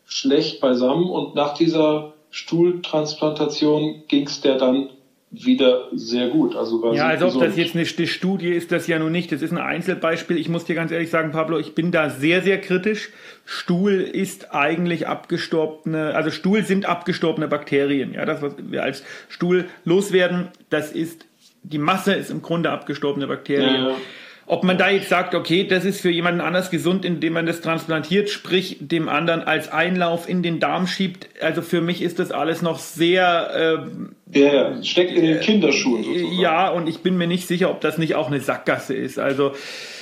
schlecht 0.06 0.62
beisammen. 0.62 1.10
Und 1.10 1.34
nach 1.34 1.56
dieser 1.56 2.13
Stuhltransplantation 2.34 4.06
ging 4.08 4.26
es 4.26 4.42
der 4.42 4.58
dann 4.58 4.90
wieder 5.30 5.88
sehr 5.94 6.30
gut. 6.30 6.56
Also 6.56 6.94
ja, 6.94 7.08
als 7.08 7.22
ob 7.22 7.40
das 7.40 7.56
jetzt 7.56 7.76
eine, 7.76 7.86
eine 7.86 8.08
Studie 8.08 8.50
ist, 8.50 8.72
das 8.72 8.88
ja 8.88 8.98
nun 8.98 9.12
nicht. 9.12 9.32
Das 9.32 9.44
ist 9.44 9.52
ein 9.52 9.60
Einzelbeispiel. 9.60 10.38
Ich 10.38 10.50
muss 10.50 10.66
dir 10.66 10.74
ganz 10.74 10.92
ehrlich 10.92 11.12
sagen, 11.12 11.32
Pablo, 11.32 11.60
ich 11.60 11.76
bin 11.76 11.92
da 11.92 12.10
sehr, 12.10 12.42
sehr 12.42 12.60
kritisch. 12.60 13.10
Stuhl 13.46 14.02
ist 14.02 14.52
eigentlich 14.54 15.08
abgestorbene, 15.08 16.16
also 16.16 16.32
Stuhl 16.32 16.64
sind 16.64 16.88
abgestorbene 16.88 17.48
Bakterien. 17.48 18.16
Ja, 18.16 18.26
das, 18.26 18.42
was 18.42 18.54
wir 18.58 18.82
als 18.82 19.04
Stuhl 19.30 19.66
loswerden, 19.86 20.48
das 20.72 20.92
ist, 20.92 21.28
die 21.62 21.78
Masse 21.78 22.14
ist 22.14 22.32
im 22.32 22.42
Grunde 22.42 22.72
abgestorbene 22.72 23.28
Bakterien. 23.28 23.76
Ja, 23.76 23.90
ja. 23.90 23.96
Ob 24.46 24.64
man 24.64 24.78
da 24.78 24.90
jetzt 24.90 25.10
sagt, 25.10 25.36
okay, 25.36 25.66
das 25.66 25.86
ist 25.86 26.02
für 26.02 26.10
jemanden 26.10 26.42
anders 26.42 26.70
gesund, 26.70 27.06
indem 27.06 27.34
man 27.34 27.46
das 27.46 27.62
transplantiert, 27.62 28.30
sprich 28.30 28.78
dem 28.82 29.08
anderen 29.08 29.42
als 29.42 29.72
Einlauf 29.72 30.28
in 30.28 30.44
den 30.44 30.60
Darm 30.60 30.86
schiebt. 30.88 31.30
Also 31.42 31.62
für 31.62 31.82
mich 31.82 32.02
ist 32.02 32.20
das 32.20 32.32
alles 32.32 32.62
noch 32.62 32.80
sehr. 32.80 33.86
Äh, 34.34 34.40
ja, 34.40 34.54
ja, 34.54 34.84
steckt 34.84 35.12
in 35.12 35.24
den 35.24 35.40
Kinderschuhen 35.40 36.04
sozusagen. 36.04 36.40
Ja, 36.40 36.70
und 36.70 36.88
ich 36.88 37.00
bin 37.00 37.18
mir 37.18 37.28
nicht 37.28 37.48
sicher, 37.48 37.70
ob 37.70 37.82
das 37.82 37.98
nicht 37.98 38.16
auch 38.16 38.28
eine 38.28 38.42
Sackgasse 38.42 38.94
ist. 38.94 39.18
Also 39.18 39.54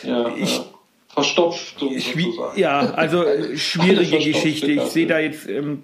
ja, 0.04 0.34
ich, 0.36 0.58
ja 0.58 0.64
verstopft. 1.14 1.76
Ja, 2.56 2.80
also 2.94 3.26
schwierige 3.56 4.18
Geschichte. 4.18 4.72
Ich 4.72 4.84
sehe 4.84 5.08
da 5.08 5.20
jetzt 5.20 5.48
ähm, 5.50 5.84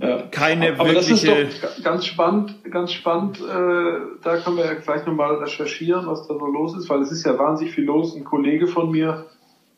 ja. 0.00 0.22
keine 0.30 0.78
Aber 0.78 0.92
wirkliche. 0.92 1.30
Aber 1.32 1.42
das 1.44 1.54
ist 1.54 1.64
doch 1.64 1.84
ganz 1.84 2.06
spannend, 2.06 2.54
ganz 2.70 2.92
spannend. 2.92 3.40
Äh, 3.40 4.22
da 4.22 4.36
können 4.38 4.56
wir 4.56 4.64
ja 4.64 4.74
gleich 4.74 5.06
nochmal 5.06 5.36
recherchieren, 5.36 6.06
was 6.06 6.26
da 6.26 6.34
so 6.34 6.46
los 6.46 6.76
ist, 6.76 6.88
weil 6.88 7.02
es 7.02 7.12
ist 7.12 7.24
ja 7.24 7.38
wahnsinnig 7.38 7.74
viel 7.74 7.84
los. 7.84 8.16
Ein 8.16 8.24
Kollege 8.24 8.66
von 8.66 8.90
mir, 8.90 9.26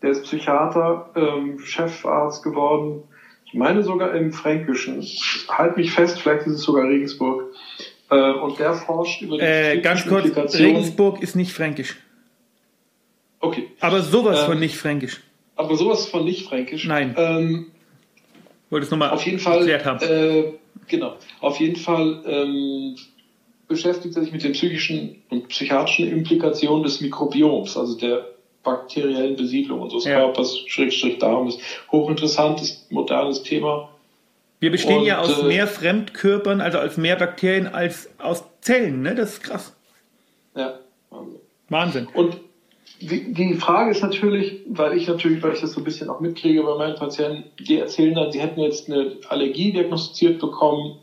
der 0.02 0.10
ist 0.10 0.22
Psychiater, 0.22 1.10
ähm, 1.14 1.58
Chefarzt 1.58 2.42
geworden. 2.42 3.02
Ich 3.44 3.54
meine 3.54 3.82
sogar 3.82 4.14
im 4.14 4.32
Fränkischen. 4.32 5.06
Halt 5.48 5.76
mich 5.76 5.92
fest, 5.92 6.20
vielleicht 6.20 6.46
ist 6.46 6.54
es 6.54 6.62
sogar 6.62 6.88
Regensburg. 6.88 7.44
Äh, 8.10 8.32
und 8.32 8.58
der 8.58 8.72
forscht 8.74 9.22
über 9.22 9.36
die 9.36 9.42
äh, 9.42 9.80
Ganz 9.80 10.06
kurz, 10.06 10.26
Regensburg 10.58 11.22
ist 11.22 11.36
nicht 11.36 11.52
fränkisch. 11.52 11.96
Aber 13.80 14.02
sowas 14.02 14.40
ähm, 14.40 14.46
von 14.46 14.58
nicht 14.58 14.76
fränkisch. 14.76 15.20
Aber 15.56 15.76
sowas 15.76 16.06
von 16.06 16.24
nicht 16.24 16.48
fränkisch. 16.48 16.86
Nein. 16.86 17.14
Ähm, 17.16 17.66
Wollte 18.70 18.84
es 18.84 18.90
nochmal 18.90 19.10
auf 19.10 19.24
jeden 19.24 19.38
Fall, 19.38 19.58
erklärt 19.58 19.84
haben. 19.84 20.04
Äh, 20.04 20.52
genau. 20.86 21.16
Auf 21.40 21.60
jeden 21.60 21.76
Fall 21.76 22.22
ähm, 22.26 22.96
beschäftigt 23.68 24.16
er 24.16 24.22
sich 24.22 24.32
mit 24.32 24.42
den 24.42 24.52
psychischen 24.52 25.22
und 25.30 25.48
psychiatrischen 25.48 26.08
Implikationen 26.08 26.82
des 26.82 27.00
Mikrobioms, 27.00 27.76
also 27.76 27.96
der 27.96 28.26
bakteriellen 28.62 29.36
Besiedlung 29.36 29.80
unseres 29.80 30.04
ja. 30.04 30.18
Körpers, 30.18 30.58
Schrägstrich 30.66 31.18
Darm, 31.18 31.46
ist 31.46 31.60
hochinteressantes, 31.92 32.86
modernes 32.90 33.42
Thema. 33.42 33.88
Wir 34.58 34.70
bestehen 34.70 35.00
und, 35.00 35.04
ja 35.04 35.20
aus 35.20 35.38
äh, 35.38 35.44
mehr 35.44 35.66
Fremdkörpern, 35.66 36.60
also 36.60 36.78
als 36.78 36.96
mehr 36.96 37.16
Bakterien 37.16 37.66
als 37.68 38.08
aus 38.18 38.44
Zellen, 38.60 39.02
ne? 39.02 39.14
Das 39.14 39.34
ist 39.34 39.42
krass. 39.42 39.76
Ja. 40.56 40.80
Wahnsinn. 41.10 41.40
Wahnsinn. 41.68 42.08
Und 42.14 42.40
die 43.00 43.54
Frage 43.54 43.90
ist 43.90 44.02
natürlich, 44.02 44.60
weil 44.66 44.96
ich 44.96 45.06
natürlich, 45.06 45.42
weil 45.42 45.52
ich 45.52 45.60
das 45.60 45.72
so 45.72 45.80
ein 45.80 45.84
bisschen 45.84 46.08
auch 46.08 46.20
mitkriege 46.20 46.62
bei 46.62 46.76
meinen 46.76 46.96
Patienten, 46.96 47.44
die 47.58 47.76
erzählen 47.76 48.14
dann, 48.14 48.32
sie 48.32 48.40
hätten 48.40 48.60
jetzt 48.60 48.88
eine 48.88 49.18
Allergie 49.28 49.72
diagnostiziert 49.72 50.40
bekommen 50.40 50.98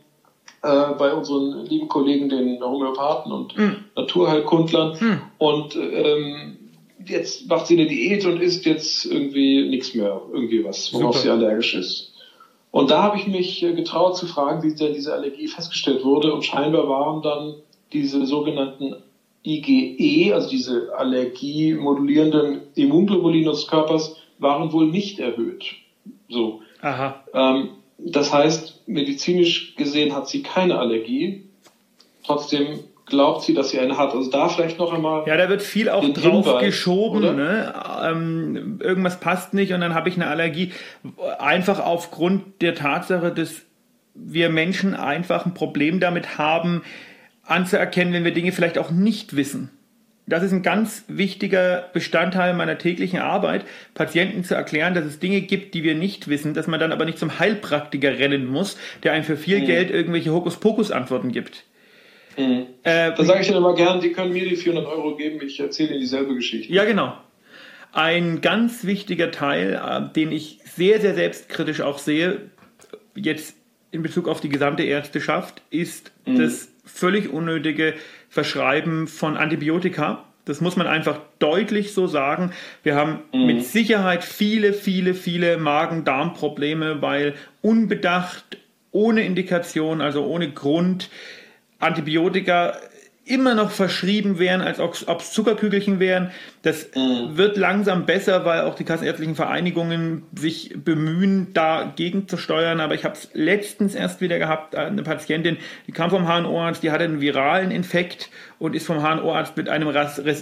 äh, 0.64 0.94
bei 0.98 1.14
unseren 1.14 1.66
lieben 1.66 1.88
Kollegen, 1.88 2.30
den 2.30 2.62
Homöopathen 2.62 3.32
und 3.32 3.58
mhm. 3.58 3.76
Naturheilkundlern. 3.96 4.98
Mhm. 5.00 5.22
Und 5.38 5.76
ähm, 5.76 6.58
jetzt 7.06 7.48
macht 7.48 7.68
sie 7.68 7.78
eine 7.78 7.88
Diät 7.88 8.26
und 8.26 8.42
isst 8.42 8.66
jetzt 8.66 9.06
irgendwie 9.06 9.68
nichts 9.68 9.94
mehr, 9.94 10.22
irgendwie 10.32 10.64
was, 10.64 10.92
worauf 10.94 11.16
Super. 11.16 11.20
sie 11.20 11.30
allergisch 11.30 11.74
ist. 11.76 12.14
Und 12.72 12.90
da 12.90 13.04
habe 13.04 13.18
ich 13.18 13.28
mich 13.28 13.62
äh, 13.62 13.74
getraut 13.74 14.18
zu 14.18 14.26
fragen, 14.26 14.64
wie 14.64 14.74
denn 14.74 14.94
diese 14.94 15.14
Allergie 15.14 15.48
festgestellt 15.48 16.04
wurde. 16.04 16.34
Und 16.34 16.44
scheinbar 16.44 16.88
waren 16.88 17.22
dann 17.22 17.56
diese 17.92 18.26
sogenannten 18.26 18.96
IgE, 19.46 20.34
also 20.34 20.50
diese 20.50 20.94
allergiemodulierenden 20.98 22.62
Immunglobuline 22.76 23.52
des 23.52 23.68
Körpers, 23.68 24.16
waren 24.40 24.72
wohl 24.72 24.88
nicht 24.88 25.20
erhöht. 25.20 25.66
So. 26.30 26.62
Aha. 26.82 27.24
Ähm, 27.34 27.70
das 27.98 28.34
heißt, 28.34 28.88
medizinisch 28.88 29.76
gesehen 29.76 30.16
hat 30.16 30.28
sie 30.28 30.44
keine 30.44 30.80
Allergie. 30.80 31.44
Trotzdem 32.26 32.80
glaubt 33.06 33.44
sie, 33.44 33.54
dass 33.54 33.70
sie 33.70 33.80
eine 33.80 33.98
hat. 33.98 34.14
Also 34.14 34.30
da 34.30 34.50
vielleicht 34.50 34.80
noch 34.80 34.94
einmal. 34.94 35.28
Ja, 35.28 35.38
da 35.38 35.50
wird 35.50 35.62
viel 35.62 35.90
auch 35.90 36.04
drauf 36.14 36.46
Hinweis, 36.46 36.64
geschoben. 36.64 37.36
Ne? 37.36 37.74
Ähm, 38.04 38.80
irgendwas 38.82 39.20
passt 39.20 39.54
nicht 39.54 39.74
und 39.74 39.82
dann 39.82 39.94
habe 39.94 40.10
ich 40.10 40.16
eine 40.16 40.28
Allergie. 40.28 40.72
Einfach 41.40 41.80
aufgrund 41.80 42.62
der 42.62 42.76
Tatsache 42.76 43.32
des 43.32 43.66
wir 44.16 44.50
Menschen 44.50 44.94
einfach 44.94 45.46
ein 45.46 45.54
Problem 45.54 46.00
damit 46.00 46.38
haben, 46.38 46.84
anzuerkennen, 47.44 48.14
wenn 48.14 48.24
wir 48.24 48.34
Dinge 48.34 48.52
vielleicht 48.52 48.78
auch 48.78 48.92
nicht 48.92 49.36
wissen. 49.36 49.70
Das 50.26 50.42
ist 50.42 50.54
ein 50.54 50.64
ganz 50.64 51.04
wichtiger 51.10 51.90
Bestandteil 51.92 52.54
meiner 52.54 52.78
täglichen 52.78 53.20
Arbeit, 53.20 53.66
Patienten 53.94 54.46
zu 54.46 54.56
erklären, 54.56 54.94
dass 54.94 55.04
es 55.04 55.20
Dinge 55.20 55.42
gibt, 55.42 55.74
die 55.74 55.84
wir 55.84 55.96
nicht 55.96 56.30
wissen, 56.30 56.54
dass 56.54 56.68
man 56.68 56.80
dann 56.80 56.94
aber 56.94 57.04
nicht 57.04 57.20
zum 57.20 57.40
Heilpraktiker 57.40 58.18
rennen 58.20 58.46
muss, 58.46 58.78
der 59.04 59.12
einem 59.12 59.26
für 59.26 59.36
viel 59.36 59.60
mhm. 59.60 59.66
Geld 59.66 59.92
irgendwelche 59.92 60.32
Hokuspokus-Antworten 60.32 61.34
gibt. 61.34 61.66
Mhm. 62.38 62.68
Äh, 62.84 63.14
dann 63.14 63.26
sage 63.26 63.42
ich 63.42 63.50
Ihnen 63.50 63.58
immer 63.58 63.76
gern, 63.76 64.00
die 64.00 64.14
können 64.14 64.32
mir 64.32 64.48
die 64.48 64.56
400 64.56 64.88
Euro 64.90 65.18
geben, 65.18 65.42
ich 65.46 65.60
erzähle 65.60 65.92
Ihnen 65.92 66.00
dieselbe 66.00 66.36
Geschichte. 66.36 66.72
Ja, 66.72 66.86
genau. 66.86 67.18
Ein 67.92 68.40
ganz 68.40 68.86
wichtiger 68.86 69.30
Teil, 69.30 69.74
äh, 69.74 70.14
den 70.14 70.32
ich 70.32 70.60
sehr, 70.64 71.02
sehr 71.02 71.16
selbstkritisch 71.16 71.82
auch 71.82 71.98
sehe, 71.98 72.50
jetzt 73.14 73.58
in 73.92 74.02
Bezug 74.02 74.30
auf 74.30 74.40
die 74.40 74.50
gesamte 74.50 74.84
Ärzteschaft, 74.84 75.62
ist 75.70 76.12
mhm. 76.26 76.40
das 76.40 76.73
völlig 76.84 77.32
unnötige 77.32 77.94
Verschreiben 78.30 79.08
von 79.08 79.38
Antibiotika. 79.38 80.26
Das 80.46 80.60
muss 80.60 80.76
man 80.76 80.88
einfach 80.88 81.20
deutlich 81.40 81.94
so 81.94 82.08
sagen. 82.08 82.52
Wir 82.84 82.96
haben 82.96 83.20
mhm. 83.34 83.46
mit 83.46 83.66
Sicherheit 83.66 84.24
viele, 84.24 84.74
viele, 84.74 85.14
viele 85.14 85.58
Magen-Darm-Probleme, 85.58 87.02
weil 87.02 87.36
unbedacht, 87.62 88.58
ohne 88.92 89.26
Indikation, 89.26 90.02
also 90.02 90.26
ohne 90.26 90.52
Grund, 90.52 91.10
Antibiotika 91.80 92.78
immer 93.26 93.56
noch 93.56 93.72
verschrieben 93.72 94.38
werden, 94.38 94.62
als 94.62 94.80
ob 94.82 95.22
es 95.22 95.32
Zuckerkügelchen 95.32 96.02
wären. 96.02 96.32
Das 96.62 96.90
mhm. 96.94 97.38
wird 97.38 97.56
langsam 97.56 98.06
besser, 98.06 98.44
weil 98.44 98.62
auch 98.62 98.76
die 98.76 98.84
kassenärztlichen 98.84 99.36
Vereinigungen 99.36 100.24
sich 100.38 100.74
bemühen, 100.76 101.54
dagegen 101.54 102.28
zu 102.28 102.36
steuern. 102.36 102.82
Aber 102.82 102.96
ich 102.96 103.06
habe 103.06 103.16
es 103.16 103.30
letztens 103.34 103.96
erst 103.96 104.20
wieder 104.20 104.40
gehabt, 104.40 104.76
eine 104.76 105.04
Patientin, 105.04 105.58
die 105.88 105.94
kam 105.94 106.10
vom 106.10 106.28
HNO-Arzt, 106.28 106.84
die 106.84 106.92
hatte 106.92 107.06
einen 107.06 107.22
viralen 107.22 107.72
Infekt 107.72 108.30
und 108.60 108.76
ist 108.76 108.86
vom 108.86 109.02
HNO-Arzt 109.02 109.56
mit 109.56 109.70
einem 109.70 109.94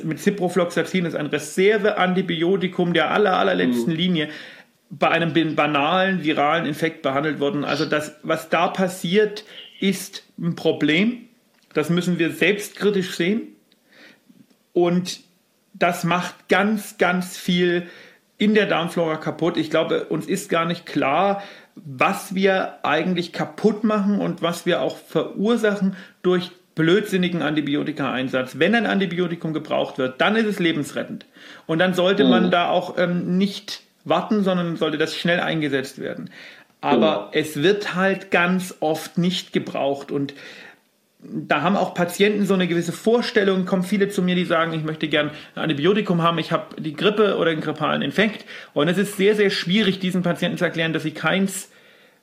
mit 0.04 0.20
Ciprofloxacin, 0.20 1.04
das 1.04 1.14
ist 1.14 1.20
ein 1.20 1.28
Reserveantibiotikum 1.28 2.94
der 2.94 3.12
aller, 3.12 3.38
allerletzten 3.38 3.94
mhm. 3.94 4.00
Linie, 4.00 4.30
bei 4.90 5.10
einem 5.10 5.56
banalen 5.56 6.24
viralen 6.24 6.66
Infekt 6.66 7.04
behandelt 7.04 7.40
worden. 7.40 7.64
Also 7.64 7.86
das, 7.86 8.16
was 8.24 8.50
da 8.50 8.68
passiert, 8.68 9.46
ist 9.80 10.24
ein 10.38 10.56
Problem 10.56 11.28
das 11.74 11.90
müssen 11.90 12.20
wir 12.20 12.32
selbstkritisch 12.32 13.16
sehen. 13.16 13.56
Und 14.74 15.22
das 15.74 16.04
macht 16.04 16.48
ganz, 16.50 16.98
ganz 16.98 17.38
viel 17.38 17.88
in 18.38 18.56
der 18.56 18.66
Darmflora 18.66 19.18
kaputt. 19.18 19.58
Ich 19.58 19.70
glaube, 19.70 20.06
uns 20.06 20.26
ist 20.26 20.50
gar 20.50 20.66
nicht 20.66 20.86
klar, 20.86 21.44
was 21.76 22.36
wir 22.36 22.80
eigentlich 22.84 23.34
kaputt 23.34 23.84
machen 23.84 24.20
und 24.20 24.42
was 24.42 24.66
wir 24.66 24.82
auch 24.82 24.98
verursachen 24.98 25.96
durch 26.22 26.52
blödsinnigen 26.76 27.42
Antibiotika-Einsatz. 27.42 28.58
Wenn 28.58 28.76
ein 28.76 28.86
Antibiotikum 28.86 29.54
gebraucht 29.54 29.98
wird, 29.98 30.22
dann 30.22 30.36
ist 30.36 30.48
es 30.48 30.60
lebensrettend. 30.60 31.26
Und 31.68 31.80
dann 31.80 31.94
sollte 31.94 32.24
man 32.24 32.48
mhm. 32.48 32.52
da 32.52 32.70
auch 32.70 32.98
ähm, 32.98 33.38
nicht 33.38 33.84
warten, 34.04 34.44
sondern 34.44 34.78
sollte 34.78 34.98
das 34.98 35.16
schnell 35.16 35.40
eingesetzt 35.40 36.00
werden. 36.00 36.30
Aber 36.80 37.28
mhm. 37.28 37.28
es 37.34 37.62
wird 37.62 37.94
halt 37.94 38.32
ganz 38.32 38.76
oft 38.80 39.18
nicht 39.18 39.54
gebraucht 39.54 40.12
und 40.12 40.34
da 41.24 41.62
haben 41.62 41.76
auch 41.76 41.94
Patienten 41.94 42.46
so 42.46 42.54
eine 42.54 42.68
gewisse 42.68 42.92
Vorstellung, 42.92 43.66
kommen 43.66 43.84
viele 43.84 44.10
zu 44.10 44.22
mir, 44.22 44.36
die 44.36 44.46
sagen, 44.46 44.74
ich 44.74 44.84
möchte 44.84 45.08
gern 45.08 45.32
ein 45.56 45.64
Antibiotikum 45.64 46.22
haben, 46.22 46.40
ich 46.40 46.52
habe 46.52 46.82
die 46.82 46.94
Grippe 46.94 47.38
oder 47.38 47.52
einen 47.52 47.62
grippalen 47.62 48.02
Infekt. 48.02 48.46
Und 48.74 48.88
es 48.88 48.98
ist 48.98 49.18
sehr, 49.18 49.36
sehr 49.36 49.50
schwierig, 49.50 50.00
diesen 50.00 50.24
Patienten 50.24 50.58
zu 50.58 50.66
erklären, 50.66 50.94
dass 50.94 51.04
sie 51.04 51.12
keins 51.12 51.70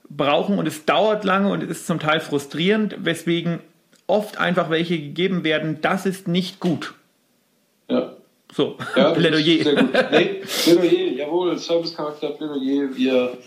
brauchen 0.09 0.59
und 0.59 0.67
es 0.67 0.85
dauert 0.85 1.25
lange 1.25 1.51
und 1.51 1.63
es 1.63 1.71
ist 1.71 1.87
zum 1.87 2.01
Teil 2.01 2.21
frustrierend, 2.21 2.97
weswegen 3.05 3.61
oft 4.07 4.39
einfach 4.39 4.71
welche 4.71 4.99
gegeben 4.99 5.45
werden, 5.45 5.79
das 5.81 6.07
ist 6.07 6.27
nicht 6.27 6.61
gut. 6.61 6.95
Ja. 7.89 8.15
So, 8.53 8.79
ja, 8.97 9.11
Plädoyer. 9.15 9.63
Sehr 9.63 9.75
gut. 9.75 9.93
Nee, 10.11 10.43
Plädoyer, 10.65 11.13
jawohl, 11.13 11.59
Servicecharakter, 11.59 12.31
Plädoyer, 12.31 12.97
wir 12.97 13.39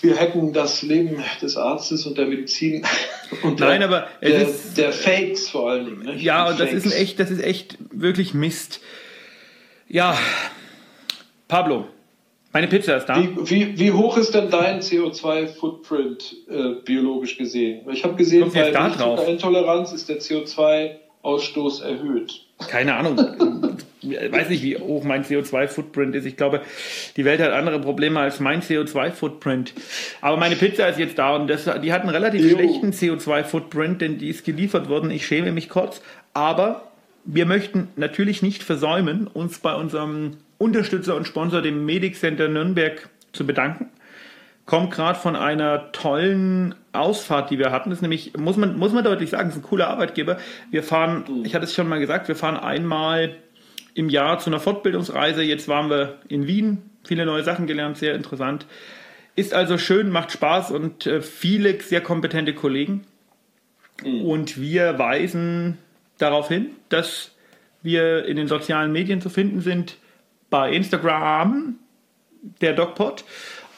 wir 0.00 0.16
hätten 0.16 0.52
das 0.52 0.82
Leben 0.82 1.22
des 1.42 1.56
Arztes 1.56 2.06
und 2.06 2.18
der 2.18 2.26
Medizin 2.26 2.84
und 3.42 3.60
Nein, 3.60 3.80
der, 3.80 3.88
aber 3.88 4.08
der, 4.22 4.48
ist, 4.48 4.78
der, 4.78 4.92
Fakes 4.92 5.48
vor 5.48 5.70
allen 5.70 5.86
Dingen. 5.86 6.14
Nicht? 6.14 6.22
Ja, 6.22 6.48
und 6.48 6.60
das 6.60 6.72
ist 6.72 6.92
echt, 6.92 7.18
das 7.20 7.30
ist 7.30 7.42
echt 7.42 7.78
wirklich 7.90 8.34
Mist. 8.34 8.80
Ja, 9.88 10.16
Pablo, 11.48 11.86
meine 12.52 12.68
Pizza 12.68 12.96
ist 12.96 13.06
da. 13.06 13.22
Wie, 13.22 13.50
wie, 13.50 13.78
wie 13.78 13.92
hoch 13.92 14.16
ist 14.16 14.34
denn 14.34 14.50
dein 14.50 14.80
CO2-Footprint 14.80 16.36
äh, 16.48 16.82
biologisch 16.84 17.36
gesehen? 17.36 17.86
Ich 17.90 18.04
habe 18.04 18.14
gesehen, 18.14 18.50
bei 18.52 18.70
Intoleranz 19.26 19.92
ist 19.92 20.08
der 20.08 20.20
CO2-Ausstoß 20.20 21.82
erhöht. 21.82 22.46
Keine 22.68 22.94
Ahnung. 22.94 23.76
ich 24.12 24.32
weiß 24.32 24.48
nicht, 24.48 24.62
wie 24.62 24.76
hoch 24.76 25.04
mein 25.04 25.24
CO2-Footprint 25.24 26.14
ist. 26.14 26.24
Ich 26.24 26.36
glaube, 26.36 26.60
die 27.16 27.24
Welt 27.24 27.40
hat 27.40 27.52
andere 27.52 27.80
Probleme 27.80 28.20
als 28.20 28.40
mein 28.40 28.62
CO2-Footprint. 28.62 29.74
Aber 30.20 30.36
meine 30.36 30.56
Pizza 30.56 30.88
ist 30.88 30.98
jetzt 30.98 31.18
da 31.18 31.36
und 31.36 31.48
das, 31.48 31.68
die 31.82 31.92
hat 31.92 32.02
einen 32.02 32.10
relativ 32.10 32.42
jo. 32.42 32.56
schlechten 32.56 32.92
CO2-Footprint, 32.92 34.00
denn 34.00 34.18
die 34.18 34.28
ist 34.28 34.44
geliefert 34.44 34.88
worden. 34.88 35.10
Ich 35.10 35.26
schäme 35.26 35.52
mich 35.52 35.68
kurz. 35.68 36.00
Aber 36.34 36.92
wir 37.24 37.46
möchten 37.46 37.88
natürlich 37.96 38.42
nicht 38.42 38.62
versäumen, 38.62 39.26
uns 39.26 39.58
bei 39.58 39.74
unserem 39.74 40.38
Unterstützer 40.58 41.16
und 41.16 41.26
Sponsor, 41.26 41.62
dem 41.62 41.84
Medic 41.84 42.16
Center 42.16 42.48
Nürnberg, 42.48 43.08
zu 43.32 43.46
bedanken 43.46 43.90
kommt 44.68 44.90
gerade 44.90 45.18
von 45.18 45.34
einer 45.34 45.92
tollen 45.92 46.74
Ausfahrt, 46.92 47.50
die 47.50 47.58
wir 47.58 47.72
hatten. 47.72 47.88
Das 47.88 47.98
ist 47.98 48.02
nämlich, 48.02 48.36
muss 48.36 48.58
man, 48.58 48.78
muss 48.78 48.92
man 48.92 49.02
deutlich 49.02 49.30
sagen, 49.30 49.48
ist 49.48 49.56
ein 49.56 49.62
cooler 49.62 49.88
Arbeitgeber. 49.88 50.36
Wir 50.70 50.82
fahren, 50.82 51.24
mhm. 51.26 51.44
ich 51.46 51.54
hatte 51.54 51.64
es 51.64 51.74
schon 51.74 51.88
mal 51.88 51.98
gesagt, 51.98 52.28
wir 52.28 52.36
fahren 52.36 52.58
einmal 52.58 53.34
im 53.94 54.08
Jahr 54.08 54.38
zu 54.38 54.50
einer 54.50 54.60
Fortbildungsreise. 54.60 55.42
Jetzt 55.42 55.68
waren 55.68 55.90
wir 55.90 56.18
in 56.28 56.46
Wien, 56.46 56.90
viele 57.04 57.26
neue 57.26 57.42
Sachen 57.44 57.66
gelernt, 57.66 57.96
sehr 57.96 58.14
interessant. 58.14 58.66
Ist 59.34 59.54
also 59.54 59.78
schön, 59.78 60.10
macht 60.10 60.32
Spaß 60.32 60.72
und 60.72 61.06
äh, 61.06 61.22
viele 61.22 61.80
sehr 61.80 62.00
kompetente 62.00 62.54
Kollegen. 62.54 63.04
Mhm. 64.04 64.22
Und 64.22 64.60
wir 64.60 64.98
weisen 64.98 65.78
darauf 66.18 66.48
hin, 66.48 66.70
dass 66.88 67.32
wir 67.82 68.24
in 68.24 68.36
den 68.36 68.48
sozialen 68.48 68.92
Medien 68.92 69.20
zu 69.20 69.30
finden 69.30 69.60
sind, 69.60 69.96
bei 70.50 70.72
Instagram, 70.72 71.76
der 72.60 72.72
DocPod 72.72 73.24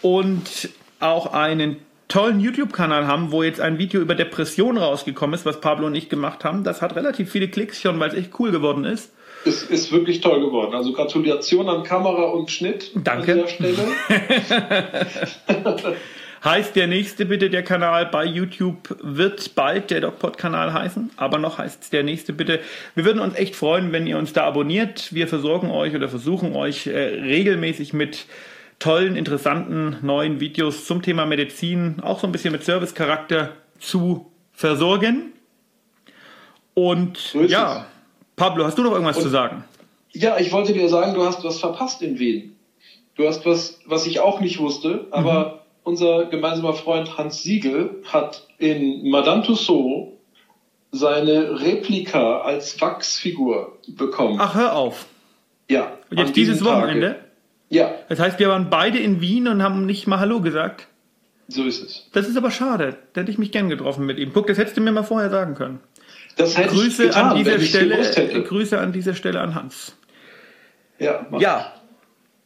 und 0.02 0.70
auch 1.00 1.32
einen 1.32 1.76
tollen 2.08 2.40
YouTube-Kanal 2.40 3.06
haben, 3.06 3.32
wo 3.32 3.42
jetzt 3.42 3.60
ein 3.60 3.78
Video 3.78 4.00
über 4.00 4.14
Depression 4.14 4.76
rausgekommen 4.76 5.34
ist, 5.34 5.46
was 5.46 5.60
Pablo 5.60 5.86
und 5.86 5.94
ich 5.94 6.08
gemacht 6.08 6.44
haben. 6.44 6.64
Das 6.64 6.82
hat 6.82 6.96
relativ 6.96 7.30
viele 7.30 7.48
Klicks 7.48 7.80
schon, 7.80 7.98
weil 8.00 8.08
es 8.10 8.14
echt 8.14 8.38
cool 8.38 8.50
geworden 8.50 8.84
ist. 8.84 9.12
Es 9.44 9.62
ist 9.62 9.90
wirklich 9.90 10.20
toll 10.20 10.40
geworden. 10.40 10.74
Also 10.74 10.92
Gratulation 10.92 11.68
an 11.68 11.82
Kamera 11.82 12.24
und 12.24 12.50
Schnitt 12.50 12.90
Danke. 12.94 13.32
an 13.32 13.38
dieser 13.38 13.48
Stelle. 13.48 15.06
heißt 16.44 16.74
der 16.76 16.86
nächste 16.86 17.26
bitte 17.26 17.50
der 17.50 17.62
Kanal 17.62 18.06
bei 18.06 18.24
YouTube 18.24 18.96
wird 19.02 19.54
bald 19.54 19.90
der 19.90 20.00
DocPod-Kanal 20.00 20.72
heißen, 20.72 21.10
aber 21.16 21.38
noch 21.38 21.58
heißt 21.58 21.82
es 21.84 21.90
der 21.90 22.02
nächste 22.02 22.32
bitte. 22.32 22.60
Wir 22.94 23.04
würden 23.04 23.20
uns 23.20 23.34
echt 23.34 23.56
freuen, 23.56 23.92
wenn 23.92 24.06
ihr 24.06 24.16
uns 24.16 24.32
da 24.32 24.44
abonniert. 24.44 25.12
Wir 25.12 25.28
versorgen 25.28 25.70
euch 25.70 25.94
oder 25.94 26.08
versuchen 26.08 26.54
euch 26.54 26.86
äh, 26.86 26.98
regelmäßig 26.98 27.92
mit 27.92 28.26
tollen, 28.78 29.16
interessanten 29.16 29.98
neuen 30.02 30.40
Videos 30.40 30.86
zum 30.86 31.02
Thema 31.02 31.26
Medizin, 31.26 32.00
auch 32.00 32.20
so 32.20 32.26
ein 32.26 32.32
bisschen 32.32 32.52
mit 32.52 32.64
Servicecharakter 32.64 33.52
zu 33.78 34.30
versorgen. 34.52 35.32
Und 36.72 37.34
ja, 37.34 37.86
Pablo, 38.40 38.64
hast 38.64 38.78
du 38.78 38.82
noch 38.82 38.92
irgendwas 38.92 39.18
Und, 39.18 39.24
zu 39.24 39.28
sagen? 39.28 39.64
Ja, 40.12 40.38
ich 40.38 40.50
wollte 40.50 40.72
dir 40.72 40.88
sagen, 40.88 41.12
du 41.12 41.24
hast 41.26 41.44
was 41.44 41.60
verpasst 41.60 42.00
in 42.00 42.18
Wien. 42.18 42.56
Du 43.14 43.28
hast 43.28 43.44
was, 43.44 43.78
was 43.84 44.06
ich 44.06 44.20
auch 44.20 44.40
nicht 44.40 44.58
wusste, 44.58 45.06
aber 45.10 45.44
mhm. 45.44 45.58
unser 45.84 46.24
gemeinsamer 46.24 46.72
Freund 46.72 47.18
Hans 47.18 47.42
Siegel 47.42 48.02
hat 48.06 48.46
in 48.56 49.10
Madame 49.10 49.42
Tussauds 49.42 50.12
seine 50.90 51.60
Replika 51.60 52.40
als 52.40 52.80
Wachsfigur 52.80 53.78
bekommen. 53.88 54.38
Ach, 54.40 54.54
hör 54.54 54.74
auf. 54.74 55.04
Ja. 55.68 55.92
Und 56.10 56.18
jetzt 56.18 56.34
dieses 56.34 56.64
Wochenende? 56.64 57.08
Tage. 57.08 57.24
Ja. 57.68 57.90
Das 58.08 58.20
heißt, 58.20 58.38
wir 58.38 58.48
waren 58.48 58.70
beide 58.70 58.98
in 58.98 59.20
Wien 59.20 59.48
und 59.48 59.62
haben 59.62 59.84
nicht 59.84 60.06
mal 60.06 60.18
Hallo 60.18 60.40
gesagt. 60.40 60.88
So 61.46 61.64
ist 61.64 61.82
es. 61.82 62.08
Das 62.12 62.26
ist 62.26 62.38
aber 62.38 62.50
schade. 62.50 62.96
Da 63.12 63.20
hätte 63.20 63.30
ich 63.30 63.38
mich 63.38 63.52
gern 63.52 63.68
getroffen 63.68 64.06
mit 64.06 64.18
ihm. 64.18 64.30
Guck, 64.32 64.46
das 64.46 64.56
hättest 64.56 64.78
du 64.78 64.80
mir 64.80 64.92
mal 64.92 65.02
vorher 65.02 65.28
sagen 65.28 65.54
können. 65.54 65.80
Das 66.36 66.56
hätte 66.56 66.74
Grüße 66.74 67.04
ich 67.04 67.08
getan, 67.10 67.30
an 67.30 67.36
dieser 67.36 67.60
Stelle. 67.60 68.42
Grüße 68.42 68.78
an 68.78 68.92
dieser 68.92 69.14
Stelle 69.14 69.40
an 69.40 69.54
Hans. 69.54 69.94
Ja. 70.98 71.26
Ja. 71.38 71.72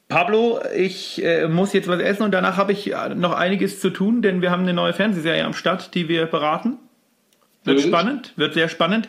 Pablo, 0.08 0.60
ich 0.76 1.22
äh, 1.24 1.48
muss 1.48 1.72
jetzt 1.72 1.88
was 1.88 2.00
essen 2.00 2.22
und 2.22 2.32
danach 2.32 2.56
habe 2.56 2.72
ich 2.72 2.92
äh, 2.92 3.14
noch 3.14 3.32
einiges 3.32 3.80
zu 3.80 3.90
tun, 3.90 4.22
denn 4.22 4.42
wir 4.42 4.50
haben 4.50 4.62
eine 4.62 4.74
neue 4.74 4.92
Fernsehserie 4.92 5.44
am 5.44 5.54
Start, 5.54 5.94
die 5.94 6.08
wir 6.08 6.26
beraten. 6.26 6.78
Wird 7.64 7.78
Bild. 7.78 7.88
spannend, 7.88 8.32
wird 8.36 8.54
sehr 8.54 8.68
spannend. 8.68 9.08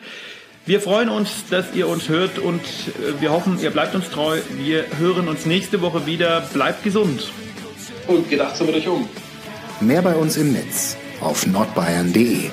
Wir 0.64 0.80
freuen 0.80 1.10
uns, 1.10 1.48
dass 1.48 1.74
ihr 1.74 1.86
uns 1.86 2.08
hört 2.08 2.38
und 2.38 2.60
äh, 2.60 3.20
wir 3.20 3.30
hoffen, 3.30 3.58
ihr 3.60 3.70
bleibt 3.70 3.94
uns 3.94 4.10
treu. 4.10 4.38
Wir 4.58 4.84
hören 4.98 5.28
uns 5.28 5.46
nächste 5.46 5.80
Woche 5.80 6.06
wieder. 6.06 6.40
Bleibt 6.52 6.82
gesund. 6.82 7.30
Und 8.08 8.28
gedacht 8.28 8.60
mit 8.62 8.74
euch 8.74 8.88
um. 8.88 9.08
Mehr 9.80 10.02
bei 10.02 10.14
uns 10.14 10.36
im 10.36 10.52
Netz 10.52 10.96
auf 11.20 11.46
nordbayern.de. 11.46 12.50